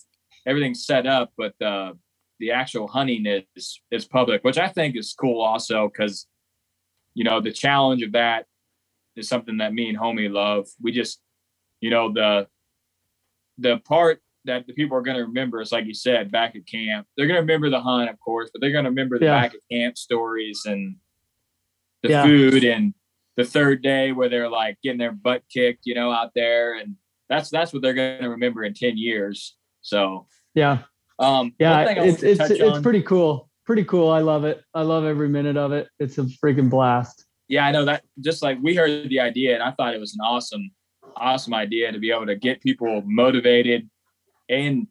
[0.46, 1.94] everything's set up, but uh,
[2.40, 6.28] the actual hunting is is public, which I think is cool also because
[7.14, 8.46] you know the challenge of that
[9.16, 10.68] is something that me and homie love.
[10.82, 11.20] We just
[11.82, 12.48] you know the
[13.58, 16.68] the part that the people are going to remember is like you said back at
[16.68, 17.08] camp.
[17.16, 19.42] They're going to remember the hunt, of course, but they're going to remember the yeah.
[19.42, 20.98] back at camp stories and
[22.02, 22.24] the yeah.
[22.24, 22.94] food and
[23.36, 26.96] the third day where they're like getting their butt kicked, you know, out there, and
[27.30, 29.56] that's that's what they're going to remember in ten years.
[29.82, 30.80] So yeah,
[31.20, 34.10] um, yeah, it's it's it's pretty cool, pretty cool.
[34.10, 34.62] I love it.
[34.74, 35.88] I love every minute of it.
[36.00, 37.26] It's a freaking blast.
[37.48, 38.04] Yeah, I know that.
[38.20, 40.72] Just like we heard the idea, and I thought it was an awesome,
[41.18, 43.90] awesome idea to be able to get people motivated
[44.50, 44.88] and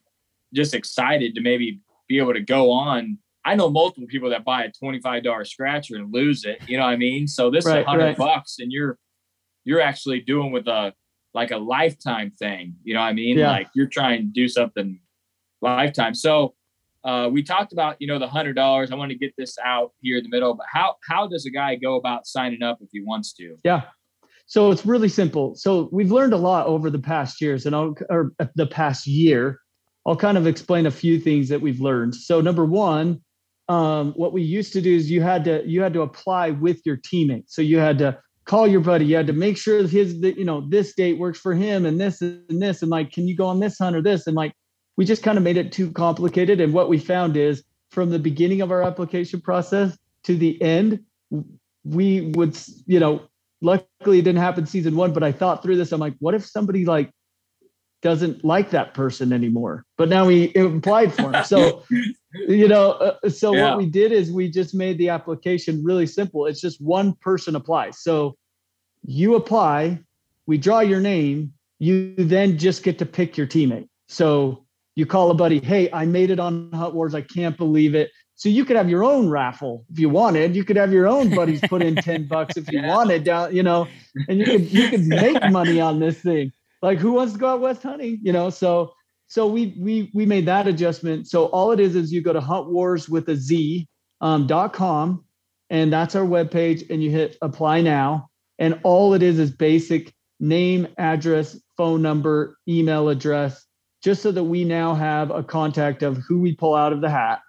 [0.54, 4.64] just excited to maybe be able to go on I know multiple people that buy
[4.64, 6.60] a $25 scratcher and lose it.
[6.68, 7.26] You know what I mean?
[7.26, 8.16] So this right, is a hundred right.
[8.16, 8.98] bucks and you're,
[9.64, 10.92] you're actually doing with a,
[11.34, 12.76] like a lifetime thing.
[12.84, 13.38] You know what I mean?
[13.38, 13.50] Yeah.
[13.50, 15.00] Like you're trying to do something
[15.60, 16.14] lifetime.
[16.14, 16.54] So,
[17.04, 18.92] uh, we talked about, you know, the hundred dollars.
[18.92, 21.50] I want to get this out here in the middle, but how, how does a
[21.50, 23.56] guy go about signing up if he wants to?
[23.64, 23.82] Yeah.
[24.46, 25.54] So it's really simple.
[25.54, 29.58] So we've learned a lot over the past years and I'll, or the past year.
[30.04, 32.14] I'll kind of explain a few things that we've learned.
[32.14, 33.22] So number one,
[33.72, 36.82] um, what we used to do is you had to you had to apply with
[36.84, 37.44] your teammate.
[37.46, 39.06] So you had to call your buddy.
[39.06, 41.98] You had to make sure his that, you know this date works for him and
[41.98, 44.52] this and this and like can you go on this hunt or this and like
[44.98, 46.60] we just kind of made it too complicated.
[46.60, 51.00] And what we found is from the beginning of our application process to the end,
[51.82, 53.22] we would you know
[53.62, 55.92] luckily it didn't happen season one, but I thought through this.
[55.92, 57.10] I'm like, what if somebody like
[58.02, 59.86] doesn't like that person anymore?
[59.96, 61.42] But now we applied for him.
[61.44, 61.84] So
[62.34, 63.70] you know uh, so yeah.
[63.70, 66.46] what we did is we just made the application really simple.
[66.46, 68.02] It's just one person applies.
[68.02, 68.36] So
[69.04, 69.98] you apply
[70.46, 73.88] we draw your name you then just get to pick your teammate.
[74.08, 74.64] So
[74.94, 77.14] you call a buddy hey i made it on hunt wars.
[77.14, 78.10] I can't believe it.
[78.34, 80.56] So you could have your own raffle if you wanted.
[80.56, 82.88] You could have your own buddies put in 10 bucks if you yeah.
[82.88, 83.88] wanted down you know
[84.28, 86.52] and you could you could make money on this thing.
[86.80, 88.48] Like who wants to go out west hunting you know?
[88.50, 88.94] So
[89.32, 91.26] so we we we made that adjustment.
[91.26, 93.88] So all it is is you go to Hunt Wars with a Z
[94.20, 95.24] um, dot com,
[95.70, 98.28] and that's our webpage, and you hit apply now.
[98.58, 103.64] And all it is is basic name, address, phone number, email address,
[104.04, 107.08] just so that we now have a contact of who we pull out of the
[107.08, 107.40] hat.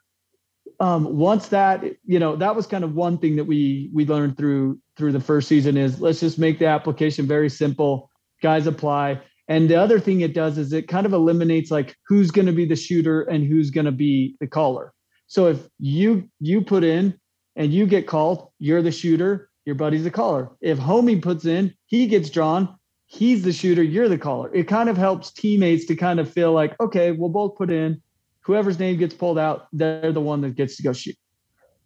[0.80, 4.38] Um, once that, you know, that was kind of one thing that we we learned
[4.38, 8.10] through through the first season is let's just make the application very simple.
[8.41, 12.32] Guys apply and the other thing it does is it kind of eliminates like who's
[12.32, 14.93] going to be the shooter and who's going to be the caller.
[15.27, 17.19] So if you you put in
[17.56, 20.49] and you get called, you're the shooter, your buddy's the caller.
[20.62, 24.53] If homie puts in, he gets drawn, he's the shooter, you're the caller.
[24.53, 28.01] It kind of helps teammates to kind of feel like, okay, we'll both put in.
[28.41, 31.15] Whoever's name gets pulled out, they're the one that gets to go shoot.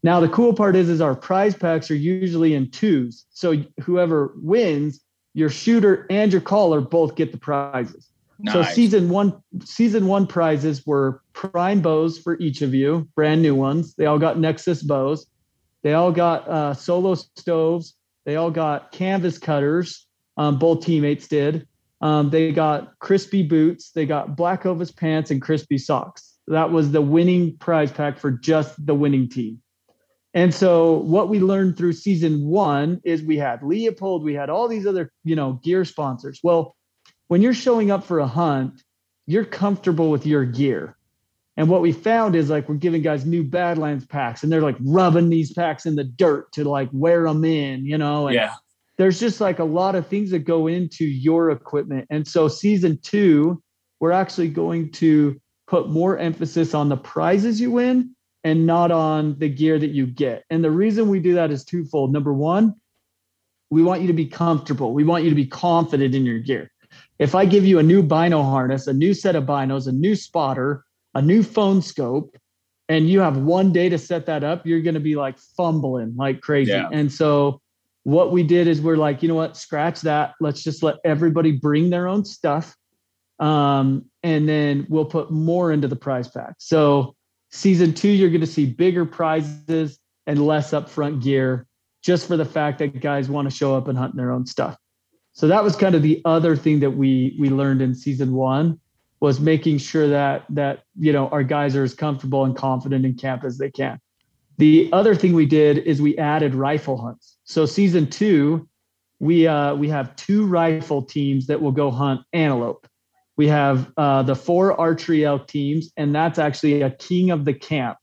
[0.04, 3.26] Now the cool part is is our prize packs are usually in twos.
[3.30, 5.02] So whoever wins
[5.38, 8.10] your shooter and your caller both get the prizes.
[8.40, 8.54] Nice.
[8.54, 13.54] So season one, season one prizes were prime bows for each of you, brand new
[13.54, 13.94] ones.
[13.94, 15.28] They all got Nexus bows.
[15.84, 17.94] They all got uh, solo stoves.
[18.26, 20.08] They all got canvas cutters.
[20.38, 21.68] Um, both teammates did.
[22.02, 23.92] Um, they got Crispi boots.
[23.92, 26.34] They got black Ovis pants and Crispi socks.
[26.48, 29.62] That was the winning prize pack for just the winning team.
[30.38, 34.68] And so what we learned through season one is we had Leupold, we had all
[34.68, 36.40] these other, you know, gear sponsors.
[36.44, 36.76] Well,
[37.28, 38.84] when you're showing up for a hunt,
[39.26, 40.96] you're comfortable with your gear.
[41.58, 44.78] And what we found is like we're giving guys new Badlands packs and they're like
[44.82, 48.28] rubbing these packs in the dirt to like wear them in, you know?
[48.28, 48.54] And yeah.
[49.00, 52.06] There's just like a lot of things that go into your equipment.
[52.12, 53.60] And so season two,
[54.00, 58.14] we're actually going to put more emphasis on the prizes you win
[58.48, 60.46] and not on the gear that you get.
[60.50, 62.14] And the reason we do that is twofold.
[62.14, 62.76] Number one,
[63.70, 64.94] we want you to be comfortable.
[64.94, 66.72] We want you to be confident in your gear.
[67.20, 70.16] If I give you a new bino harness, a new set of binos, a new
[70.16, 72.38] spotter, a new phone scope,
[72.88, 76.16] and you have one day to set that up, you're going to be like fumbling
[76.16, 76.72] like crazy.
[76.72, 76.88] Yeah.
[76.90, 77.60] And so
[78.04, 80.36] what we did is we're like, you know what, scratch that.
[80.40, 82.78] Let's just let everybody bring their own stuff.
[83.40, 86.56] Um, and then we'll put more into the prize pack.
[86.60, 87.17] So
[87.50, 91.66] Season two, you're going to see bigger prizes and less upfront gear
[92.02, 94.78] just for the fact that guys want to show up and hunt their own stuff.
[95.34, 98.80] So that was kind of the other thing that we we learned in season one
[99.20, 103.14] was making sure that that you know our guys are as comfortable and confident in
[103.16, 104.00] camp as they can.
[104.58, 107.38] The other thing we did is we added rifle hunts.
[107.44, 108.68] So season two,
[109.20, 112.87] we uh, we have two rifle teams that will go hunt antelope.
[113.38, 117.54] We have uh, the four archery elk teams, and that's actually a king of the
[117.54, 117.98] camp.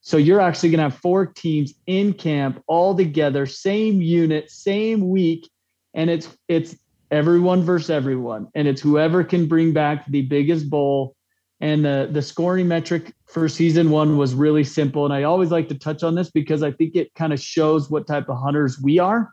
[0.00, 5.08] So you're actually going to have four teams in camp all together, same unit, same
[5.08, 5.48] week,
[5.94, 6.74] and it's it's
[7.10, 11.14] everyone versus everyone, and it's whoever can bring back the biggest bull.
[11.60, 15.68] And the the scoring metric for season one was really simple, and I always like
[15.68, 18.80] to touch on this because I think it kind of shows what type of hunters
[18.82, 19.32] we are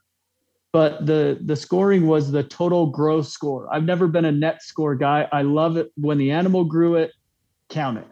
[0.72, 3.68] but the the scoring was the total gross score.
[3.74, 5.28] I've never been a net score guy.
[5.32, 7.12] I love it when the animal grew it,
[7.70, 8.08] count it.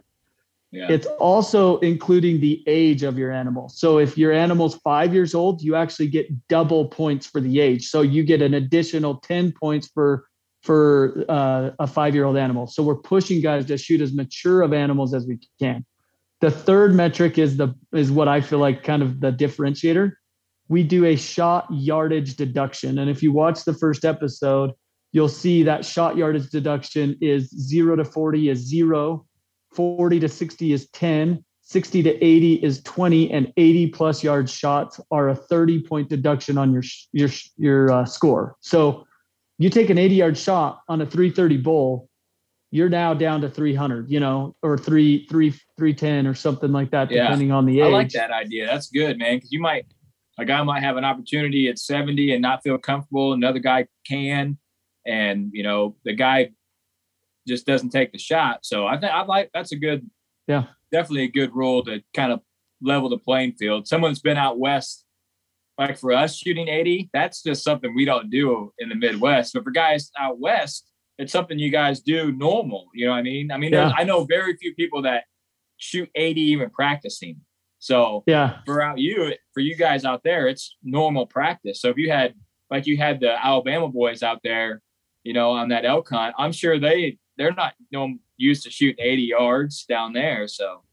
[0.71, 0.87] Yeah.
[0.89, 3.69] It's also including the age of your animal.
[3.69, 7.87] So if your animal's five years old, you actually get double points for the age.
[7.87, 10.27] So you get an additional 10 points for
[10.63, 12.67] for uh, a five-year-old animal.
[12.67, 15.85] So we're pushing guys to shoot as mature of animals as we can.
[16.41, 20.11] The third metric is the is what I feel like kind of the differentiator
[20.69, 22.99] we do a shot yardage deduction.
[22.99, 24.71] And if you watch the first episode,
[25.11, 29.25] you'll see that shot yardage deduction is zero to 40 is zero,
[29.73, 34.99] 40 to 60 is 10, 60 to 80 is 20, and 80 plus yard shots
[35.11, 38.55] are a 30 point deduction on your your your uh, score.
[38.61, 39.05] So
[39.57, 42.09] you take an 80 yard shot on a 330 bull,
[42.71, 47.09] you're now down to 300, you know, or three, three, 310 or something like that,
[47.09, 47.55] depending yeah.
[47.55, 47.85] on the age.
[47.85, 48.65] I like that idea.
[48.65, 49.39] That's good, man.
[49.39, 49.85] Cause you might,
[50.39, 53.33] a guy might have an opportunity at 70 and not feel comfortable.
[53.33, 54.57] Another guy can,
[55.05, 56.51] and you know the guy
[57.47, 58.59] just doesn't take the shot.
[58.63, 60.09] So I think I like that's a good,
[60.47, 62.41] yeah, definitely a good rule to kind of
[62.81, 63.87] level the playing field.
[63.87, 65.05] Someone's been out west,
[65.77, 69.53] like for us shooting 80, that's just something we don't do in the Midwest.
[69.53, 72.87] But for guys out west, it's something you guys do normal.
[72.93, 73.51] You know what I mean?
[73.51, 73.91] I mean, yeah.
[73.95, 75.23] I know very few people that
[75.77, 77.41] shoot 80 even practicing.
[77.79, 81.81] So yeah, for out you for you guys out there, it's normal practice.
[81.81, 82.33] So if you had
[82.69, 84.81] like you had the Alabama boys out there,
[85.23, 88.71] you know, on that elk hunt, I'm sure they they're not you know, used to
[88.71, 90.47] shooting 80 yards down there.
[90.47, 90.83] So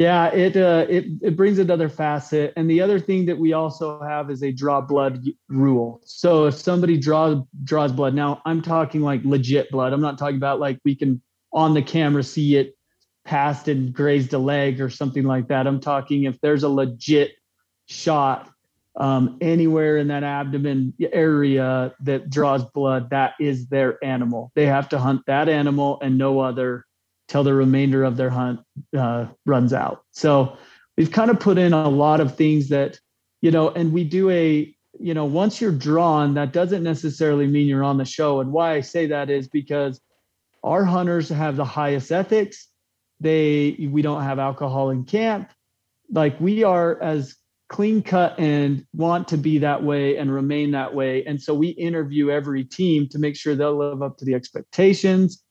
[0.00, 2.54] yeah, it uh, it it brings another facet.
[2.56, 6.00] And the other thing that we also have is a draw blood rule.
[6.06, 9.92] So if somebody draws draws blood, now I'm talking like legit blood.
[9.92, 11.20] I'm not talking about like we can
[11.52, 12.78] on the camera see it
[13.24, 15.66] passed and grazed a leg or something like that.
[15.66, 17.32] I'm talking if there's a legit
[17.86, 18.50] shot
[18.96, 24.52] um, anywhere in that abdomen area that draws blood, that is their animal.
[24.54, 26.84] They have to hunt that animal and no other
[27.28, 28.60] till the remainder of their hunt
[28.96, 30.02] uh, runs out.
[30.10, 30.56] So
[30.96, 32.98] we've kind of put in a lot of things that,
[33.40, 37.68] you know, and we do a, you know, once you're drawn, that doesn't necessarily mean
[37.68, 38.40] you're on the show.
[38.40, 40.00] And why I say that is because
[40.64, 42.69] our hunters have the highest ethics
[43.20, 45.50] they we don't have alcohol in camp.
[46.10, 47.36] Like we are as
[47.68, 51.24] clean cut and want to be that way and remain that way.
[51.24, 55.42] And so we interview every team to make sure they'll live up to the expectations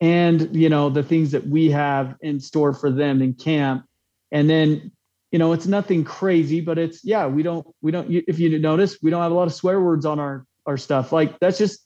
[0.00, 3.84] and you know the things that we have in store for them in camp.
[4.32, 4.92] And then
[5.30, 8.96] you know it's nothing crazy but it's yeah we don't we don't if you notice
[9.02, 11.12] we don't have a lot of swear words on our our stuff.
[11.12, 11.80] Like that's just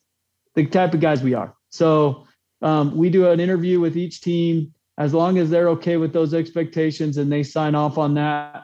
[0.55, 1.55] the type of guys we are.
[1.70, 2.26] So
[2.61, 4.72] um, we do an interview with each team
[5.03, 8.62] as long as they're okay with those expectations and they sign off on that,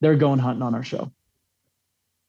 [0.00, 1.10] they're going hunting on our show.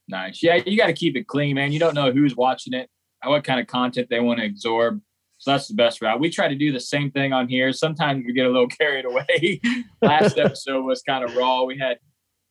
[0.08, 0.42] Nice.
[0.42, 1.70] Yeah, you got to keep it clean, man.
[1.70, 2.90] You don't know who's watching it,
[3.22, 5.00] what kind of content they want to absorb.
[5.38, 6.18] So that's the best route.
[6.18, 7.72] We try to do the same thing on here.
[7.72, 9.60] Sometimes we get a little carried away.
[10.02, 11.62] Last episode was kind of raw.
[11.62, 11.98] We had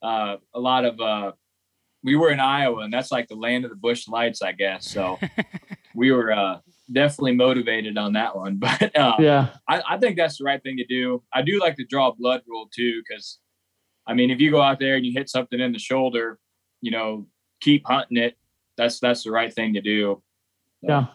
[0.02, 1.34] uh, a lot of, uh,
[2.04, 4.90] we were in Iowa, and that's like the land of the Busch Lights, I guess.
[4.90, 5.20] So
[5.94, 6.60] we were uh,
[6.92, 8.60] definitely motivated on that one.
[8.82, 11.24] But uh, yeah, I, I, think that's the right thing to do.
[11.34, 13.40] I do like to draw blood rule too, because
[14.08, 16.40] I mean, if you go out there and you hit something in the shoulder,
[16.82, 17.28] you know,
[17.62, 18.38] keep hunting it.
[18.78, 20.22] That's that's the right thing to do.
[20.84, 20.88] So.
[20.90, 21.06] Yeah,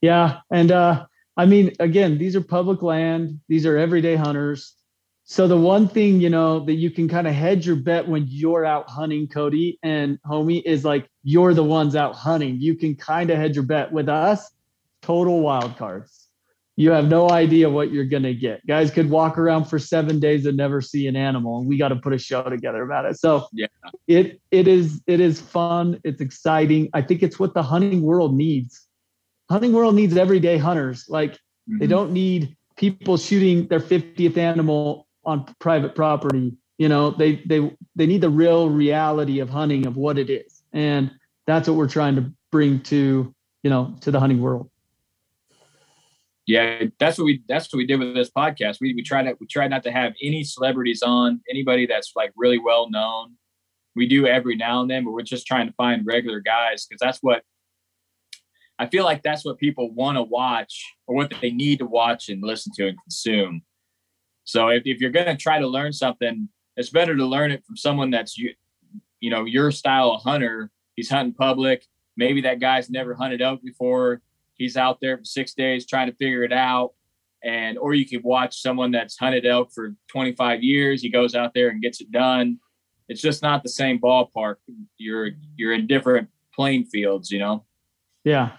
[0.00, 3.40] yeah, and uh, I mean, again, these are public land.
[3.48, 4.74] These are everyday hunters.
[5.24, 8.26] So the one thing, you know, that you can kind of hedge your bet when
[8.26, 12.60] you're out hunting, Cody and homie, is like you're the ones out hunting.
[12.60, 14.50] You can kind of hedge your bet with us,
[15.02, 16.28] total wild cards.
[16.76, 18.66] You have no idea what you're gonna get.
[18.66, 21.88] Guys could walk around for seven days and never see an animal, and we got
[21.88, 23.18] to put a show together about it.
[23.18, 23.66] So yeah,
[24.06, 26.00] it it is it is fun.
[26.04, 26.88] It's exciting.
[26.94, 28.86] I think it's what the hunting world needs.
[29.50, 31.04] Hunting world needs everyday hunters.
[31.08, 31.78] Like mm-hmm.
[31.78, 37.70] they don't need people shooting their 50th animal on private property you know they they
[37.94, 41.10] they need the real reality of hunting of what it is and
[41.46, 44.70] that's what we're trying to bring to you know to the hunting world.
[46.46, 48.78] Yeah that's what we that's what we did with this podcast.
[48.80, 52.32] We, we try to we try not to have any celebrities on anybody that's like
[52.36, 53.36] really well known.
[53.96, 57.00] We do every now and then but we're just trying to find regular guys because
[57.00, 57.42] that's what
[58.80, 62.30] I feel like that's what people want to watch or what they need to watch
[62.30, 63.60] and listen to and consume.
[64.44, 66.48] So if, if you're going to try to learn something,
[66.78, 68.54] it's better to learn it from someone that's you,
[69.20, 70.70] you know, your style of hunter.
[70.96, 71.86] He's hunting public.
[72.16, 74.20] Maybe that guy's never hunted elk before.
[74.54, 76.92] He's out there for six days trying to figure it out.
[77.42, 81.00] And or you could watch someone that's hunted elk for 25 years.
[81.00, 82.58] He goes out there and gets it done.
[83.08, 84.56] It's just not the same ballpark.
[84.98, 87.64] You're you're in different playing fields, you know.
[88.24, 88.52] Yeah.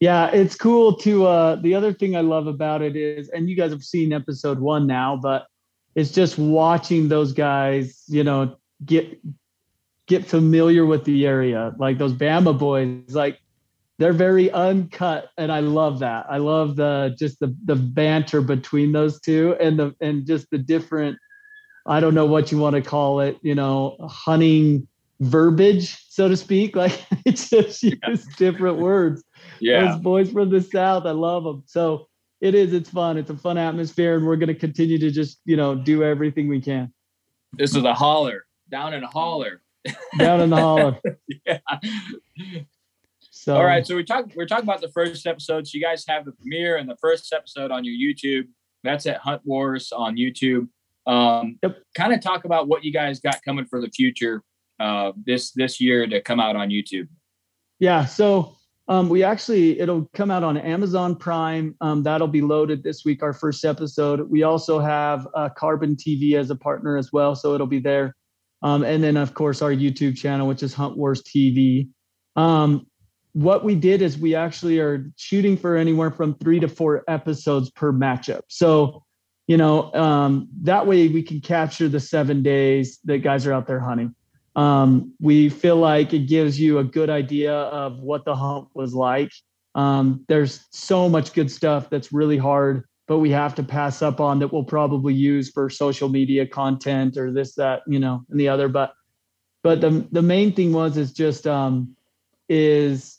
[0.00, 3.56] Yeah, it's cool to uh the other thing I love about it is and you
[3.56, 5.46] guys have seen episode 1 now, but
[5.94, 9.18] it's just watching those guys, you know, get
[10.06, 11.74] get familiar with the area.
[11.78, 13.40] Like those Bama boys, like
[13.98, 16.26] they're very uncut and I love that.
[16.28, 20.58] I love the just the the banter between those two and the and just the
[20.58, 21.18] different
[21.86, 24.88] I don't know what you want to call it, you know, hunting
[25.20, 26.74] verbiage, so to speak.
[26.84, 29.22] Like it's just use different words.
[29.60, 29.86] Yeah.
[29.86, 31.62] Those boys from the South, I love them.
[31.66, 32.08] So
[32.40, 33.16] it is, it's fun.
[33.16, 36.48] It's a fun atmosphere, and we're going to continue to just, you know, do everything
[36.48, 36.92] we can.
[37.52, 39.62] This is a holler down in a holler.
[40.18, 40.98] Down in the holler.
[41.46, 41.58] yeah.
[43.30, 45.66] So All right, so we talked we're talking about the first episode.
[45.66, 48.48] So you guys have the premiere and the first episode on your YouTube.
[48.84, 50.68] That's at Hunt Wars on YouTube.
[51.06, 51.78] Um, Yep.
[51.94, 54.42] Kind of talk about what you guys got coming for the future
[54.80, 57.08] uh, this this year to come out on YouTube.
[57.80, 58.06] Yeah.
[58.06, 58.56] So
[58.88, 61.74] um, we actually it'll come out on Amazon Prime.
[61.80, 63.22] Um, that'll be loaded this week.
[63.22, 64.28] Our first episode.
[64.30, 68.14] We also have uh, Carbon TV as a partner as well, so it'll be there.
[68.64, 71.88] Um, and then of course our YouTube channel, which is Hunt Wars TV.
[72.34, 72.86] Um,
[73.34, 77.70] what we did is we actually are shooting for anywhere from three to four episodes
[77.70, 78.42] per matchup.
[78.48, 79.04] So
[79.46, 83.68] you know um, that way we can capture the seven days that guys are out
[83.68, 84.14] there hunting
[84.56, 88.94] um, we feel like it gives you a good idea of what the hunt was
[88.94, 89.32] like.
[89.74, 94.20] Um, there's so much good stuff that's really hard, but we have to pass up
[94.20, 98.40] on that we'll probably use for social media content or this, that, you know, and
[98.40, 98.68] the other.
[98.68, 98.94] But
[99.62, 101.96] but the the main thing was is just um,
[102.48, 103.18] is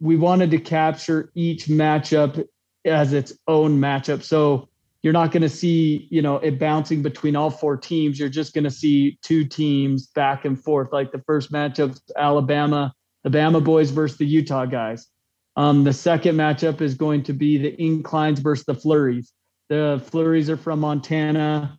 [0.00, 2.46] we wanted to capture each matchup
[2.84, 4.22] as its own matchup.
[4.22, 4.70] So
[5.02, 8.54] you're not going to see you know it bouncing between all four teams you're just
[8.54, 12.92] going to see two teams back and forth like the first matchup alabama
[13.24, 15.08] the bama boys versus the utah guys
[15.56, 19.32] um, the second matchup is going to be the inclines versus the flurries.
[19.68, 21.78] The flurries are from montana.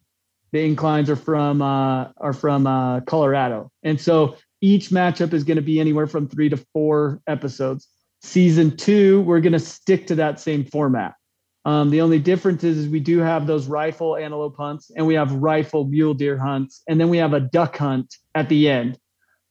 [0.52, 3.72] The inclines are from uh, are from uh, colorado.
[3.84, 7.88] And so each matchup is going to be anywhere from three to four episodes.
[8.22, 11.16] Season two we're going to stick to that same format.
[11.64, 15.14] Um, the only difference is, is we do have those rifle antelope hunts and we
[15.14, 18.98] have rifle mule deer hunts, and then we have a duck hunt at the end.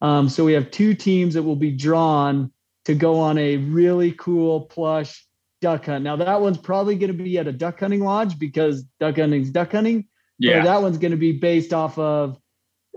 [0.02, 2.52] Um, so we have two teams that will be drawn
[2.84, 5.26] to go on a really cool plush
[5.60, 6.04] duck hunt.
[6.04, 9.50] Now that one's probably going to be at a duck hunting lodge because duck hunting's
[9.50, 10.06] duck hunting.
[10.38, 10.64] Yeah.
[10.64, 12.38] That one's going to be based off of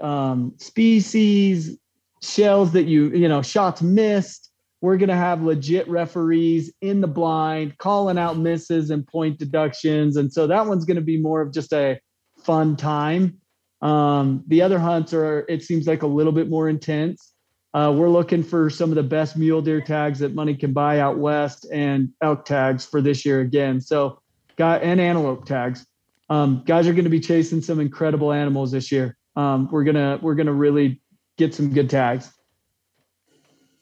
[0.02, 1.78] um, species,
[2.24, 4.50] shells that you you know shots missed
[4.82, 10.16] we're going to have legit referees in the blind calling out misses and point deductions
[10.16, 12.00] and so that one's going to be more of just a
[12.44, 13.38] fun time
[13.82, 17.33] um, the other hunts are it seems like a little bit more intense
[17.74, 21.00] uh, we're looking for some of the best mule deer tags that money can buy
[21.00, 24.20] out west and elk tags for this year again so
[24.58, 25.86] got and antelope tags
[26.30, 30.20] um, guys are going to be chasing some incredible animals this year um, we're gonna
[30.22, 31.02] we're gonna really
[31.38, 32.32] get some good tags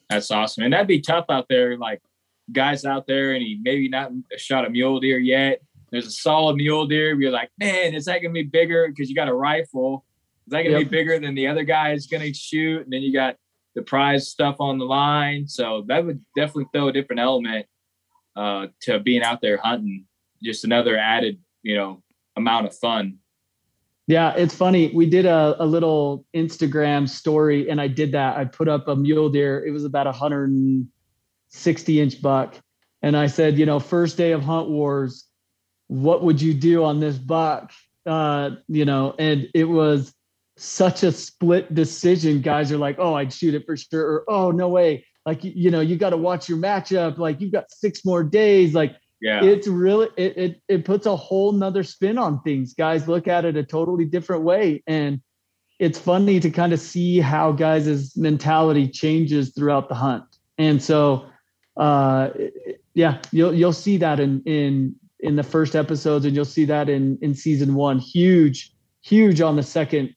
[0.09, 1.77] That's awesome, and that'd be tough out there.
[1.77, 2.01] Like
[2.51, 5.61] guys out there, and he maybe not shot a mule deer yet.
[5.89, 7.19] There's a solid mule deer.
[7.19, 10.05] You're like, man, is that gonna be bigger because you got a rifle?
[10.47, 10.89] Is that gonna Yep.
[10.89, 12.83] be bigger than the other guy is gonna shoot?
[12.83, 13.35] And then you got
[13.75, 15.47] the prize stuff on the line.
[15.47, 17.65] So that would definitely throw a different element
[18.35, 20.05] uh, to being out there hunting.
[20.43, 22.01] Just another added, you know,
[22.35, 23.19] amount of fun.
[24.07, 24.91] Yeah, it's funny.
[24.93, 28.35] We did a, a little Instagram story, and I did that.
[28.37, 29.65] I put up a mule deer.
[29.65, 32.55] It was about a 160 inch buck.
[33.03, 35.25] And I said, you know, first day of Hunt Wars,
[35.87, 37.71] what would you do on this buck?
[38.05, 40.13] Uh, you know, and it was
[40.61, 42.39] such a split decision.
[42.41, 44.05] Guys are like, oh, I'd shoot it for sure.
[44.05, 45.05] Or, oh, no way.
[45.25, 47.17] Like, you, you know, you got to watch your matchup.
[47.17, 48.73] Like, you've got six more days.
[48.73, 49.43] Like, Yeah.
[49.43, 53.45] it's really it, it it puts a whole nother spin on things guys look at
[53.45, 55.21] it a totally different way and
[55.79, 60.23] it's funny to kind of see how guys' mentality changes throughout the hunt
[60.57, 61.25] and so
[61.77, 62.29] uh
[62.95, 66.89] yeah you'll you'll see that in in in the first episodes and you'll see that
[66.89, 70.15] in in season one huge huge on the second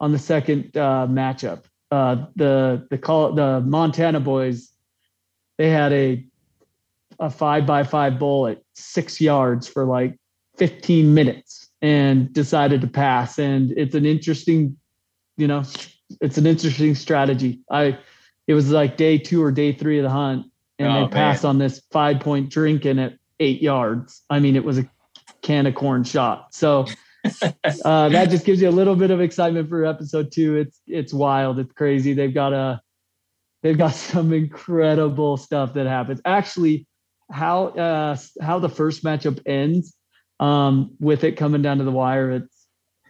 [0.00, 4.72] on the second uh matchup uh the the call the montana boys
[5.56, 6.24] they had a
[7.20, 10.18] a five by five bull at six yards for like
[10.56, 13.38] 15 minutes and decided to pass.
[13.38, 14.76] And it's an interesting,
[15.36, 15.62] you know,
[16.20, 17.60] it's an interesting strategy.
[17.70, 17.98] I,
[18.46, 20.46] it was like day two or day three of the hunt,
[20.78, 21.50] and oh, they passed man.
[21.50, 24.22] on this five point drinking at eight yards.
[24.30, 24.88] I mean, it was a
[25.42, 26.54] can of corn shot.
[26.54, 26.86] So
[27.84, 30.56] uh, that just gives you a little bit of excitement for episode two.
[30.56, 31.58] It's it's wild.
[31.58, 32.12] It's crazy.
[32.12, 32.80] They've got a
[33.62, 36.20] they've got some incredible stuff that happens.
[36.24, 36.86] Actually,
[37.30, 39.94] how uh, how the first matchup ends
[40.40, 42.66] um, with it coming down to the wire, it's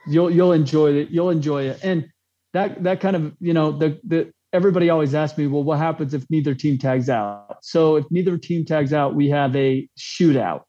[0.07, 1.11] you'll you'll enjoy it.
[1.11, 2.09] You'll enjoy it, and
[2.55, 6.15] that that kind of you know the the everybody always asks me, well, what happens
[6.15, 7.59] if neither team tags out?
[7.63, 10.63] So if neither team tags out, we have a shootout.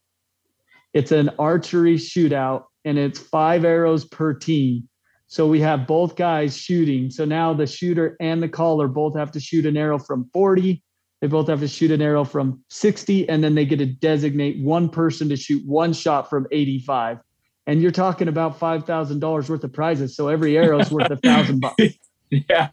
[0.93, 4.87] It's an archery shootout, and it's five arrows per team.
[5.27, 7.11] So we have both guys shooting.
[7.11, 10.81] So now the shooter and the caller both have to shoot an arrow from 40.
[11.21, 14.63] They both have to shoot an arrow from 60, and then they get to designate
[14.63, 17.19] one person to shoot one shot from 85.
[17.67, 20.15] And you're talking about five thousand dollars worth of prizes.
[20.15, 21.75] So every arrow is worth a thousand bucks.
[22.31, 22.69] Yeah.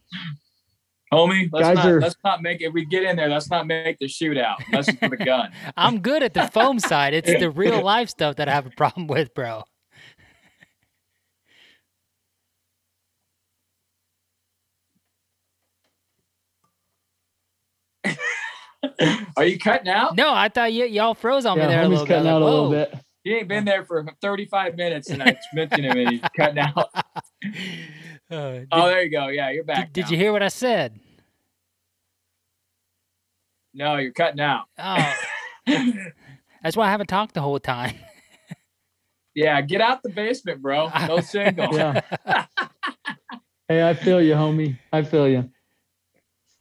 [1.10, 3.66] Homie, let's Guys not are, let's not make if we get in there, let's not
[3.66, 4.56] make the shootout.
[4.70, 5.50] Let's put a gun.
[5.76, 7.14] I'm good at the foam side.
[7.14, 9.62] It's the real life stuff that I have a problem with, bro.
[19.36, 20.16] Are you cutting out?
[20.16, 22.30] No, I thought y- y'all froze on yeah, me there a little cutting bit.
[22.30, 22.94] out like, a little bit.
[23.24, 26.88] He ain't been there for 35 minutes, and I mentioned him, and he's cutting out.
[28.28, 29.28] Uh, did, oh, there you go.
[29.28, 29.92] Yeah, you're back.
[29.92, 30.98] Did, did, you hear what I said?
[33.72, 34.64] No, you're cutting out.
[34.76, 35.14] Oh,
[36.60, 37.94] that's why I haven't talked the whole time.
[39.36, 40.90] yeah, get out the basement, bro.
[41.06, 41.72] No signal.
[43.68, 44.76] hey, I feel you, homie.
[44.92, 45.48] I feel you.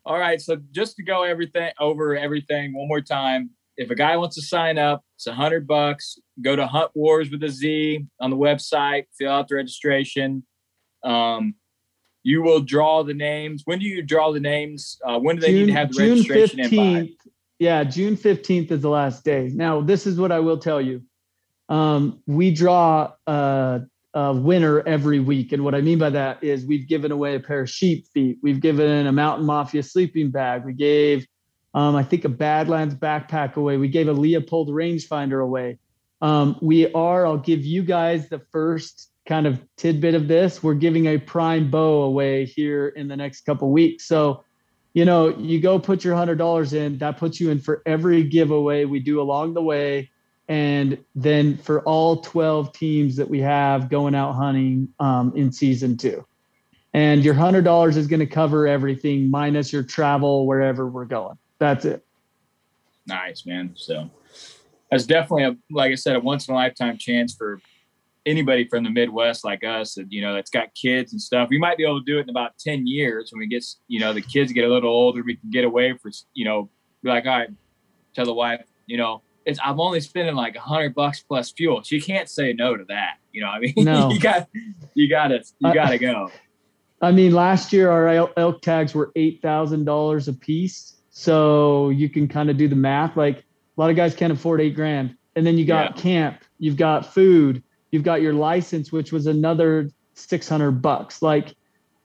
[0.06, 3.50] All right, so just to go everything over everything one more time.
[3.78, 6.20] If a guy wants to sign up, it's a hundred bucks.
[6.42, 10.46] Go to Hunt Wars with a Z on the website, fill out the registration.
[11.04, 11.56] Um,
[12.24, 13.64] you will draw the names.
[13.66, 15.00] When do you draw the names?
[15.06, 17.12] Uh, when do they June, need to have the June registration 15th, in by?
[17.60, 19.50] Yeah, June 15th is the last day.
[19.54, 21.04] Now, this is what I will tell you.
[21.70, 23.82] Um, we draw a,
[24.16, 25.52] a winner every week.
[25.52, 28.40] And what I mean by that is we've given away a pair of sheep feet.
[28.42, 30.66] We've given a Mountain Mafia sleeping bag.
[30.66, 31.28] We gave,
[31.74, 33.78] um, I think, a Badlands backpack away.
[33.78, 35.78] We gave a Leupold rangefinder away.
[36.22, 40.76] Um, we are, I'll give you guys the first kind of tidbit of this, we're
[40.76, 44.06] giving a prime bow away here in the next couple weeks.
[44.08, 44.44] So,
[44.94, 48.24] you know, you go put your hundred dollars in, that puts you in for every
[48.24, 50.12] giveaway we do along the way.
[50.48, 55.98] And then for all 12 teams that we have going out hunting um, in season
[55.98, 56.26] two.
[56.94, 61.38] And your hundred dollars is going to cover everything minus your travel wherever we're going.
[61.60, 62.06] That's it.
[63.08, 63.72] Nice, man.
[63.76, 64.10] So
[64.90, 67.60] that's definitely a like I said, a once in a lifetime chance for
[68.26, 71.60] anybody from the Midwest like us, that you know, that's got kids and stuff, we
[71.60, 74.14] might be able to do it in about 10 years when we get, you know,
[74.14, 76.70] the kids get a little older, we can get away for, you know,
[77.04, 77.50] be like, all right,
[78.14, 81.84] tell the wife, you know, it's, I'm only spending like a hundred bucks plus fuel.
[81.84, 83.18] She can't say no to that.
[83.32, 84.10] You know, I mean, no.
[84.12, 84.48] you got,
[84.94, 86.32] you gotta, you uh, gotta go.
[87.02, 90.94] I mean, last year our elk tags were $8,000 a piece.
[91.10, 93.16] So you can kind of do the math.
[93.16, 93.44] Like a
[93.78, 95.16] lot of guys can't afford eight grand.
[95.36, 96.02] And then you got yeah.
[96.02, 97.62] camp, you've got food,
[97.96, 101.22] You've got your license, which was another 600 bucks.
[101.22, 101.56] Like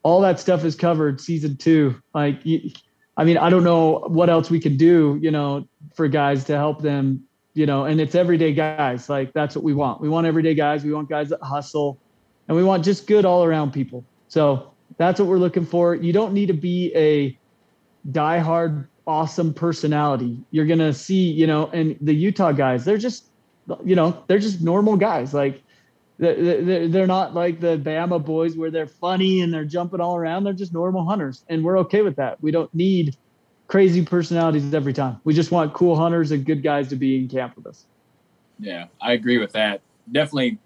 [0.05, 2.01] all that stuff is covered season two.
[2.15, 2.71] Like, you,
[3.17, 6.57] I mean, I don't know what else we can do, you know, for guys to
[6.57, 7.25] help them,
[7.55, 9.09] you know, and it's everyday guys.
[9.09, 10.01] Like that's what we want.
[10.01, 10.85] We want everyday guys.
[10.85, 11.99] We want guys that hustle
[12.49, 14.05] and we want just good all around people.
[14.29, 15.95] So that's what we're looking for.
[15.95, 17.39] You don't need to be a
[18.13, 20.39] diehard awesome personality.
[20.51, 23.27] You're going to see, you know, and the Utah guys, they're just,
[23.85, 25.35] you know, they're just normal guys.
[25.35, 25.63] Like
[26.19, 30.45] they're not like the Bama boys where they're funny and they're jumping all around.
[30.45, 32.43] They're just normal hunters, and we're okay with that.
[32.43, 33.17] We don't need
[33.71, 35.21] crazy personalities every time.
[35.23, 37.87] We just want cool hunters and good guys to be in camp with us.
[38.59, 39.81] Yeah, I agree with that.
[40.11, 40.59] Definitely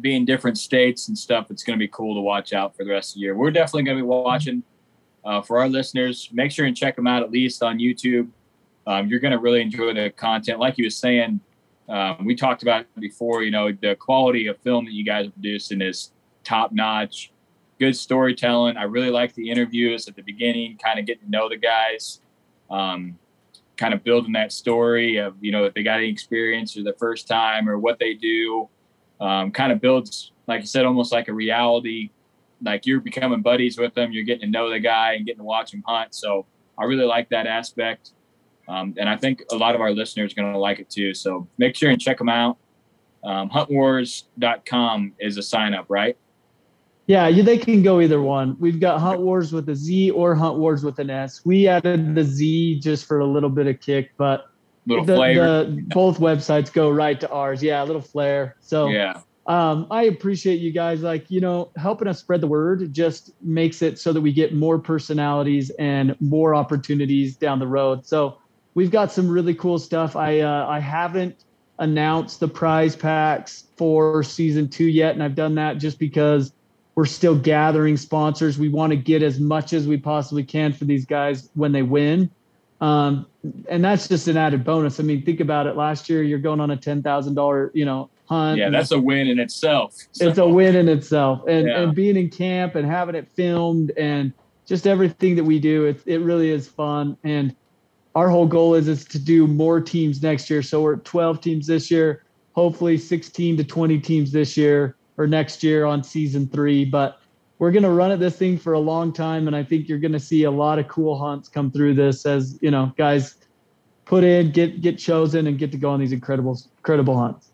[0.00, 2.90] being different states and stuff, it's going to be cool to watch out for the
[2.90, 3.36] rest of the year.
[3.36, 4.62] We're definitely going to be watching
[5.22, 6.30] uh, for our listeners.
[6.32, 8.30] Make sure and check them out at least on YouTube.
[8.86, 10.58] Um, you're going to really enjoy the content.
[10.58, 11.40] Like you were saying,
[11.90, 15.30] um, we talked about before, you know, the quality of film that you guys are
[15.30, 16.10] producing is
[16.42, 17.32] top notch.
[17.82, 18.76] Good storytelling.
[18.76, 22.20] I really like the interviews at the beginning, kind of getting to know the guys,
[22.70, 23.18] um,
[23.76, 26.92] kind of building that story of, you know, if they got any experience or the
[26.92, 28.68] first time or what they do.
[29.20, 32.10] Um, kind of builds, like I said, almost like a reality.
[32.62, 35.44] Like you're becoming buddies with them, you're getting to know the guy and getting to
[35.44, 36.14] watch him hunt.
[36.14, 36.46] So
[36.78, 38.12] I really like that aspect.
[38.68, 41.14] Um, and I think a lot of our listeners are going to like it too.
[41.14, 42.58] So make sure and check them out.
[43.24, 46.16] Um, huntwars.com is a sign up, right?
[47.12, 48.56] Yeah, they can go either one.
[48.58, 51.42] We've got Hunt Wars with a Z or Hunt Wars with an S.
[51.44, 54.46] We added the Z just for a little bit of kick, but
[54.86, 57.62] the, the- both websites go right to ours.
[57.62, 58.56] Yeah, a little flair.
[58.60, 59.20] So yeah.
[59.46, 62.94] um, I appreciate you guys like you know helping us spread the word.
[62.94, 68.06] Just makes it so that we get more personalities and more opportunities down the road.
[68.06, 68.38] So
[68.72, 70.16] we've got some really cool stuff.
[70.16, 71.44] I uh, I haven't
[71.78, 76.54] announced the prize packs for season two yet, and I've done that just because
[76.94, 78.58] we're still gathering sponsors.
[78.58, 81.82] We want to get as much as we possibly can for these guys when they
[81.82, 82.30] win.
[82.80, 83.26] Um,
[83.68, 85.00] and that's just an added bonus.
[85.00, 85.76] I mean, think about it.
[85.76, 88.58] Last year, you're going on a ten thousand dollar, you know, hunt.
[88.58, 89.94] Yeah, that's a win in itself.
[90.12, 91.46] So, it's a win in itself.
[91.48, 91.82] And Yeah.
[91.82, 94.32] and being in camp and having it filmed and
[94.66, 97.16] just everything that we do, it it really is fun.
[97.24, 97.54] And
[98.14, 100.60] our whole goal is is to do more teams next year.
[100.62, 105.26] So we're at 12 teams this year, hopefully 16 to 20 teams this year or
[105.26, 106.84] next year on season three.
[106.84, 107.20] But
[107.58, 109.46] we're going to run at this thing for a long time.
[109.46, 112.26] And I think you're going to see a lot of cool hunts come through this
[112.26, 113.36] as, you know, guys
[114.04, 117.52] put in, get, get chosen and get to go on these incredible, incredible hunts.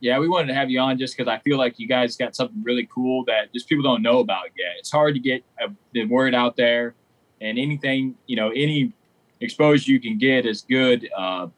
[0.00, 2.34] yeah, we wanted to have you on just because I feel like you guys got
[2.34, 4.72] something really cool that just people don't know about yet.
[4.78, 6.94] It's hard to get uh the word out there,
[7.40, 8.92] and anything you know, any
[9.40, 11.08] exposure you can get is good.
[11.16, 11.48] Uh,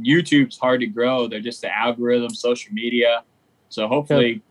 [0.00, 3.22] YouTube's hard to grow; they're just the algorithm, social media.
[3.68, 4.42] So hopefully,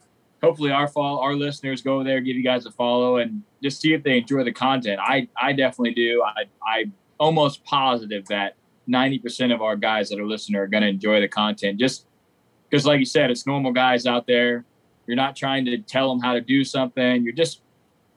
[0.42, 3.94] hopefully our follow, our listeners go there, give you guys a follow, and just see
[3.94, 5.00] if they enjoy the content.
[5.02, 6.24] I I definitely do.
[6.24, 6.86] I I
[7.20, 8.56] almost positive that
[8.88, 11.80] ninety percent of our guys that are listening are going to enjoy the content.
[11.80, 12.06] Just
[12.70, 14.66] because like you said it's normal guys out there
[15.08, 17.62] you're not trying to tell them how to do something you're just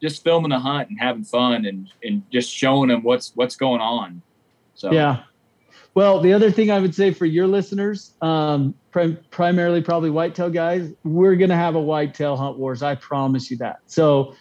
[0.00, 3.80] just filming the hunt and having fun and and just showing them what's what's going
[3.80, 4.22] on
[4.74, 5.22] so Yeah.
[5.98, 10.48] Well, the other thing I would say for your listeners, um, prim- primarily probably whitetail
[10.48, 12.84] guys, we're going to have a whitetail hunt wars.
[12.84, 13.80] I promise you that.
[13.86, 14.36] So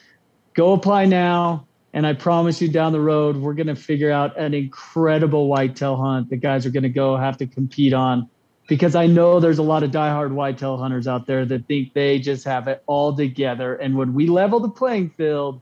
[0.53, 1.65] go apply now.
[1.93, 5.95] And I promise you down the road, we're going to figure out an incredible whitetail
[5.95, 8.29] hunt that guys are going to go have to compete on.
[8.67, 12.19] Because I know there's a lot of diehard whitetail hunters out there that think they
[12.19, 13.73] just have it all together.
[13.73, 15.59] And when we level the playing field,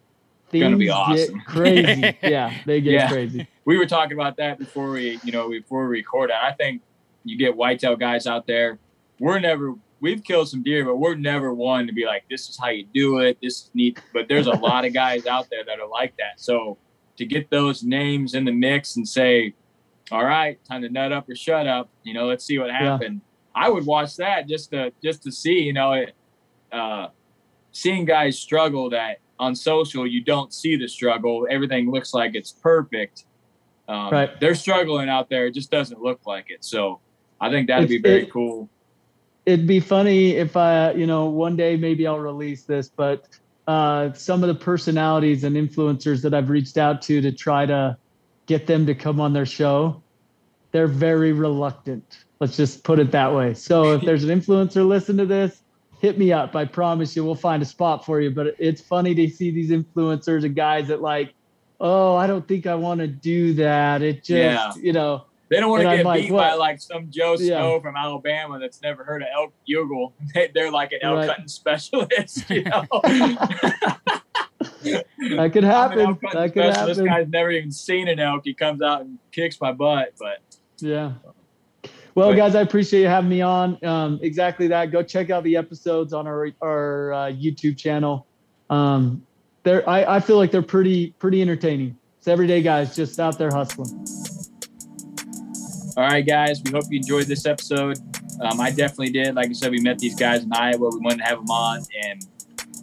[0.49, 1.35] things Gonna be awesome.
[1.35, 2.17] get crazy.
[2.21, 3.07] yeah, they get Yeah.
[3.09, 3.47] crazy.
[3.65, 6.35] We were talking about that before we you know before we record it.
[6.41, 6.81] I think
[7.23, 8.79] you get whitetail guys out there
[9.19, 12.57] we're never we've killed some deer but we're never one to be like this is
[12.59, 13.37] how you do it.
[13.41, 13.99] This is neat.
[14.13, 16.39] But there's a lot of guys out there that are like that.
[16.39, 16.77] So
[17.17, 19.53] to get those names in the mix and say
[20.11, 23.21] all right time to nut up or shut up you know let's see what happened.
[23.55, 26.13] I would watch that just to just to see you know it
[26.71, 27.07] uh
[27.71, 31.47] seeing guys struggle that on social you don't see the struggle.
[31.49, 33.25] Everything looks like it's perfect
[33.87, 34.39] um, Right.
[34.39, 36.99] they're struggling out there it just doesn't look like it so
[37.39, 38.69] i think that'd be very it- cool
[39.45, 43.27] it'd be funny if I, you know, one day maybe I'll release this, but
[43.67, 47.95] uh, some of the personalities and influencers that I've reached out to to try to
[48.47, 50.01] get them to come on their show,
[50.71, 52.25] they're very reluctant.
[52.39, 53.53] Let's just put it that way.
[53.53, 55.61] So if there's an influencer listen to this,
[56.01, 56.55] hit me up.
[56.55, 58.31] I promise you, we'll find a spot for you.
[58.31, 61.35] But it's funny to see these influencers and guys that like,
[61.79, 64.01] oh, I don't think I want to do that.
[64.01, 64.71] It just, Yeah.
[64.81, 67.35] you know, they don't want to And I'm get like, beat by like some joe
[67.39, 67.59] Yeah.
[67.59, 71.29] snow from alabama that's never heard of elk bugle they, they're like an elk Right.
[71.29, 72.83] hunting specialist you know
[74.83, 76.17] that could happen.
[76.33, 76.87] That could happen.
[76.89, 77.05] happen.
[77.05, 80.39] guy's never even seen an elk he comes out and kicks my butt but
[80.79, 81.13] Yeah.
[82.15, 83.77] Well, But- guys, I appreciate you having me on.
[83.85, 84.89] Um, exactly that.
[84.89, 88.25] Go check out the episodes on our our uh, YouTube channel.
[88.69, 89.25] Um,
[89.65, 91.97] they're I, I feel like they're pretty pretty entertaining.
[92.19, 94.07] It's everyday guys just out there hustling.
[95.97, 96.61] All right, guys.
[96.63, 97.97] We hope you enjoyed this episode.
[98.41, 99.35] Um, I definitely did.
[99.35, 100.89] Like I said, we met these guys in Iowa.
[100.89, 102.25] We wanted to have them on, and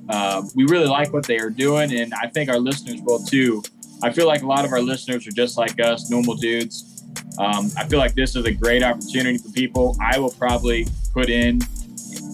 [0.08, 3.62] uh, we really like what they are doing, and I think our listeners will too.
[4.02, 7.04] I feel like a lot of our listeners are just like us, normal dudes.
[7.38, 9.96] Um, I feel like this is a great opportunity for people.
[10.00, 11.60] I will probably put in.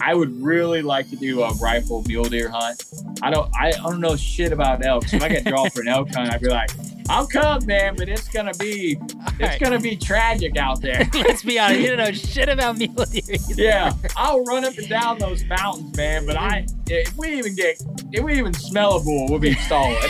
[0.01, 2.83] I would really like to do a rifle mule deer hunt.
[3.21, 3.51] I don't.
[3.55, 5.07] I, don't know shit about elk.
[5.07, 6.71] So if I get drawn for an elk hunt, I'd be like,
[7.09, 9.59] "I'll come, man," but it's gonna be it's right.
[9.59, 11.07] gonna be tragic out there.
[11.13, 11.81] Let's be honest.
[11.81, 13.21] You don't know shit about mule deer.
[13.27, 13.61] either.
[13.61, 16.25] Yeah, I'll run up and down those mountains, man.
[16.25, 17.81] But I, if we even get,
[18.11, 20.09] if we even smell a bull, we'll be solid.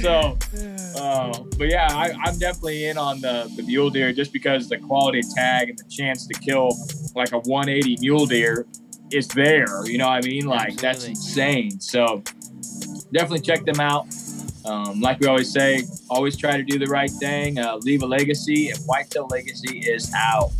[0.00, 0.36] so,
[0.96, 4.78] uh, but yeah, I, I'm definitely in on the the mule deer just because the
[4.78, 6.76] quality tag and the chance to kill
[7.14, 8.66] like a 180 mule deer
[9.10, 9.86] is there.
[9.86, 10.46] You know what I mean?
[10.46, 11.80] Like that's insane.
[11.80, 12.22] So
[13.12, 14.06] definitely check them out.
[14.64, 18.06] Um, like we always say, always try to do the right thing, uh, leave a
[18.06, 20.52] legacy, and Whitetail Legacy is out.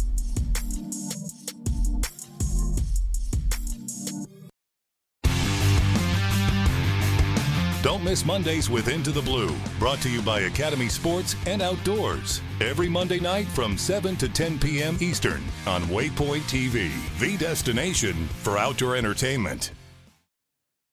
[8.03, 12.40] Don't miss Mondays with Into the Blue, brought to you by Academy Sports and Outdoors.
[12.61, 14.96] Every Monday night from 7 to 10 p.m.
[15.00, 16.90] Eastern on Waypoint TV,
[17.20, 19.70] the destination for outdoor entertainment.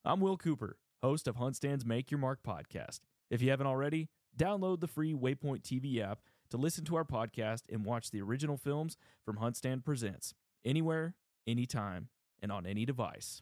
[0.06, 3.00] I'm Will Cooper, host of HuntStand's Make Your Mark podcast.
[3.32, 6.20] If you haven't already, download the free Waypoint TV app
[6.52, 11.16] to listen to our podcast and watch the original films from HuntStand Presents anywhere,
[11.48, 13.42] anytime, and on any device.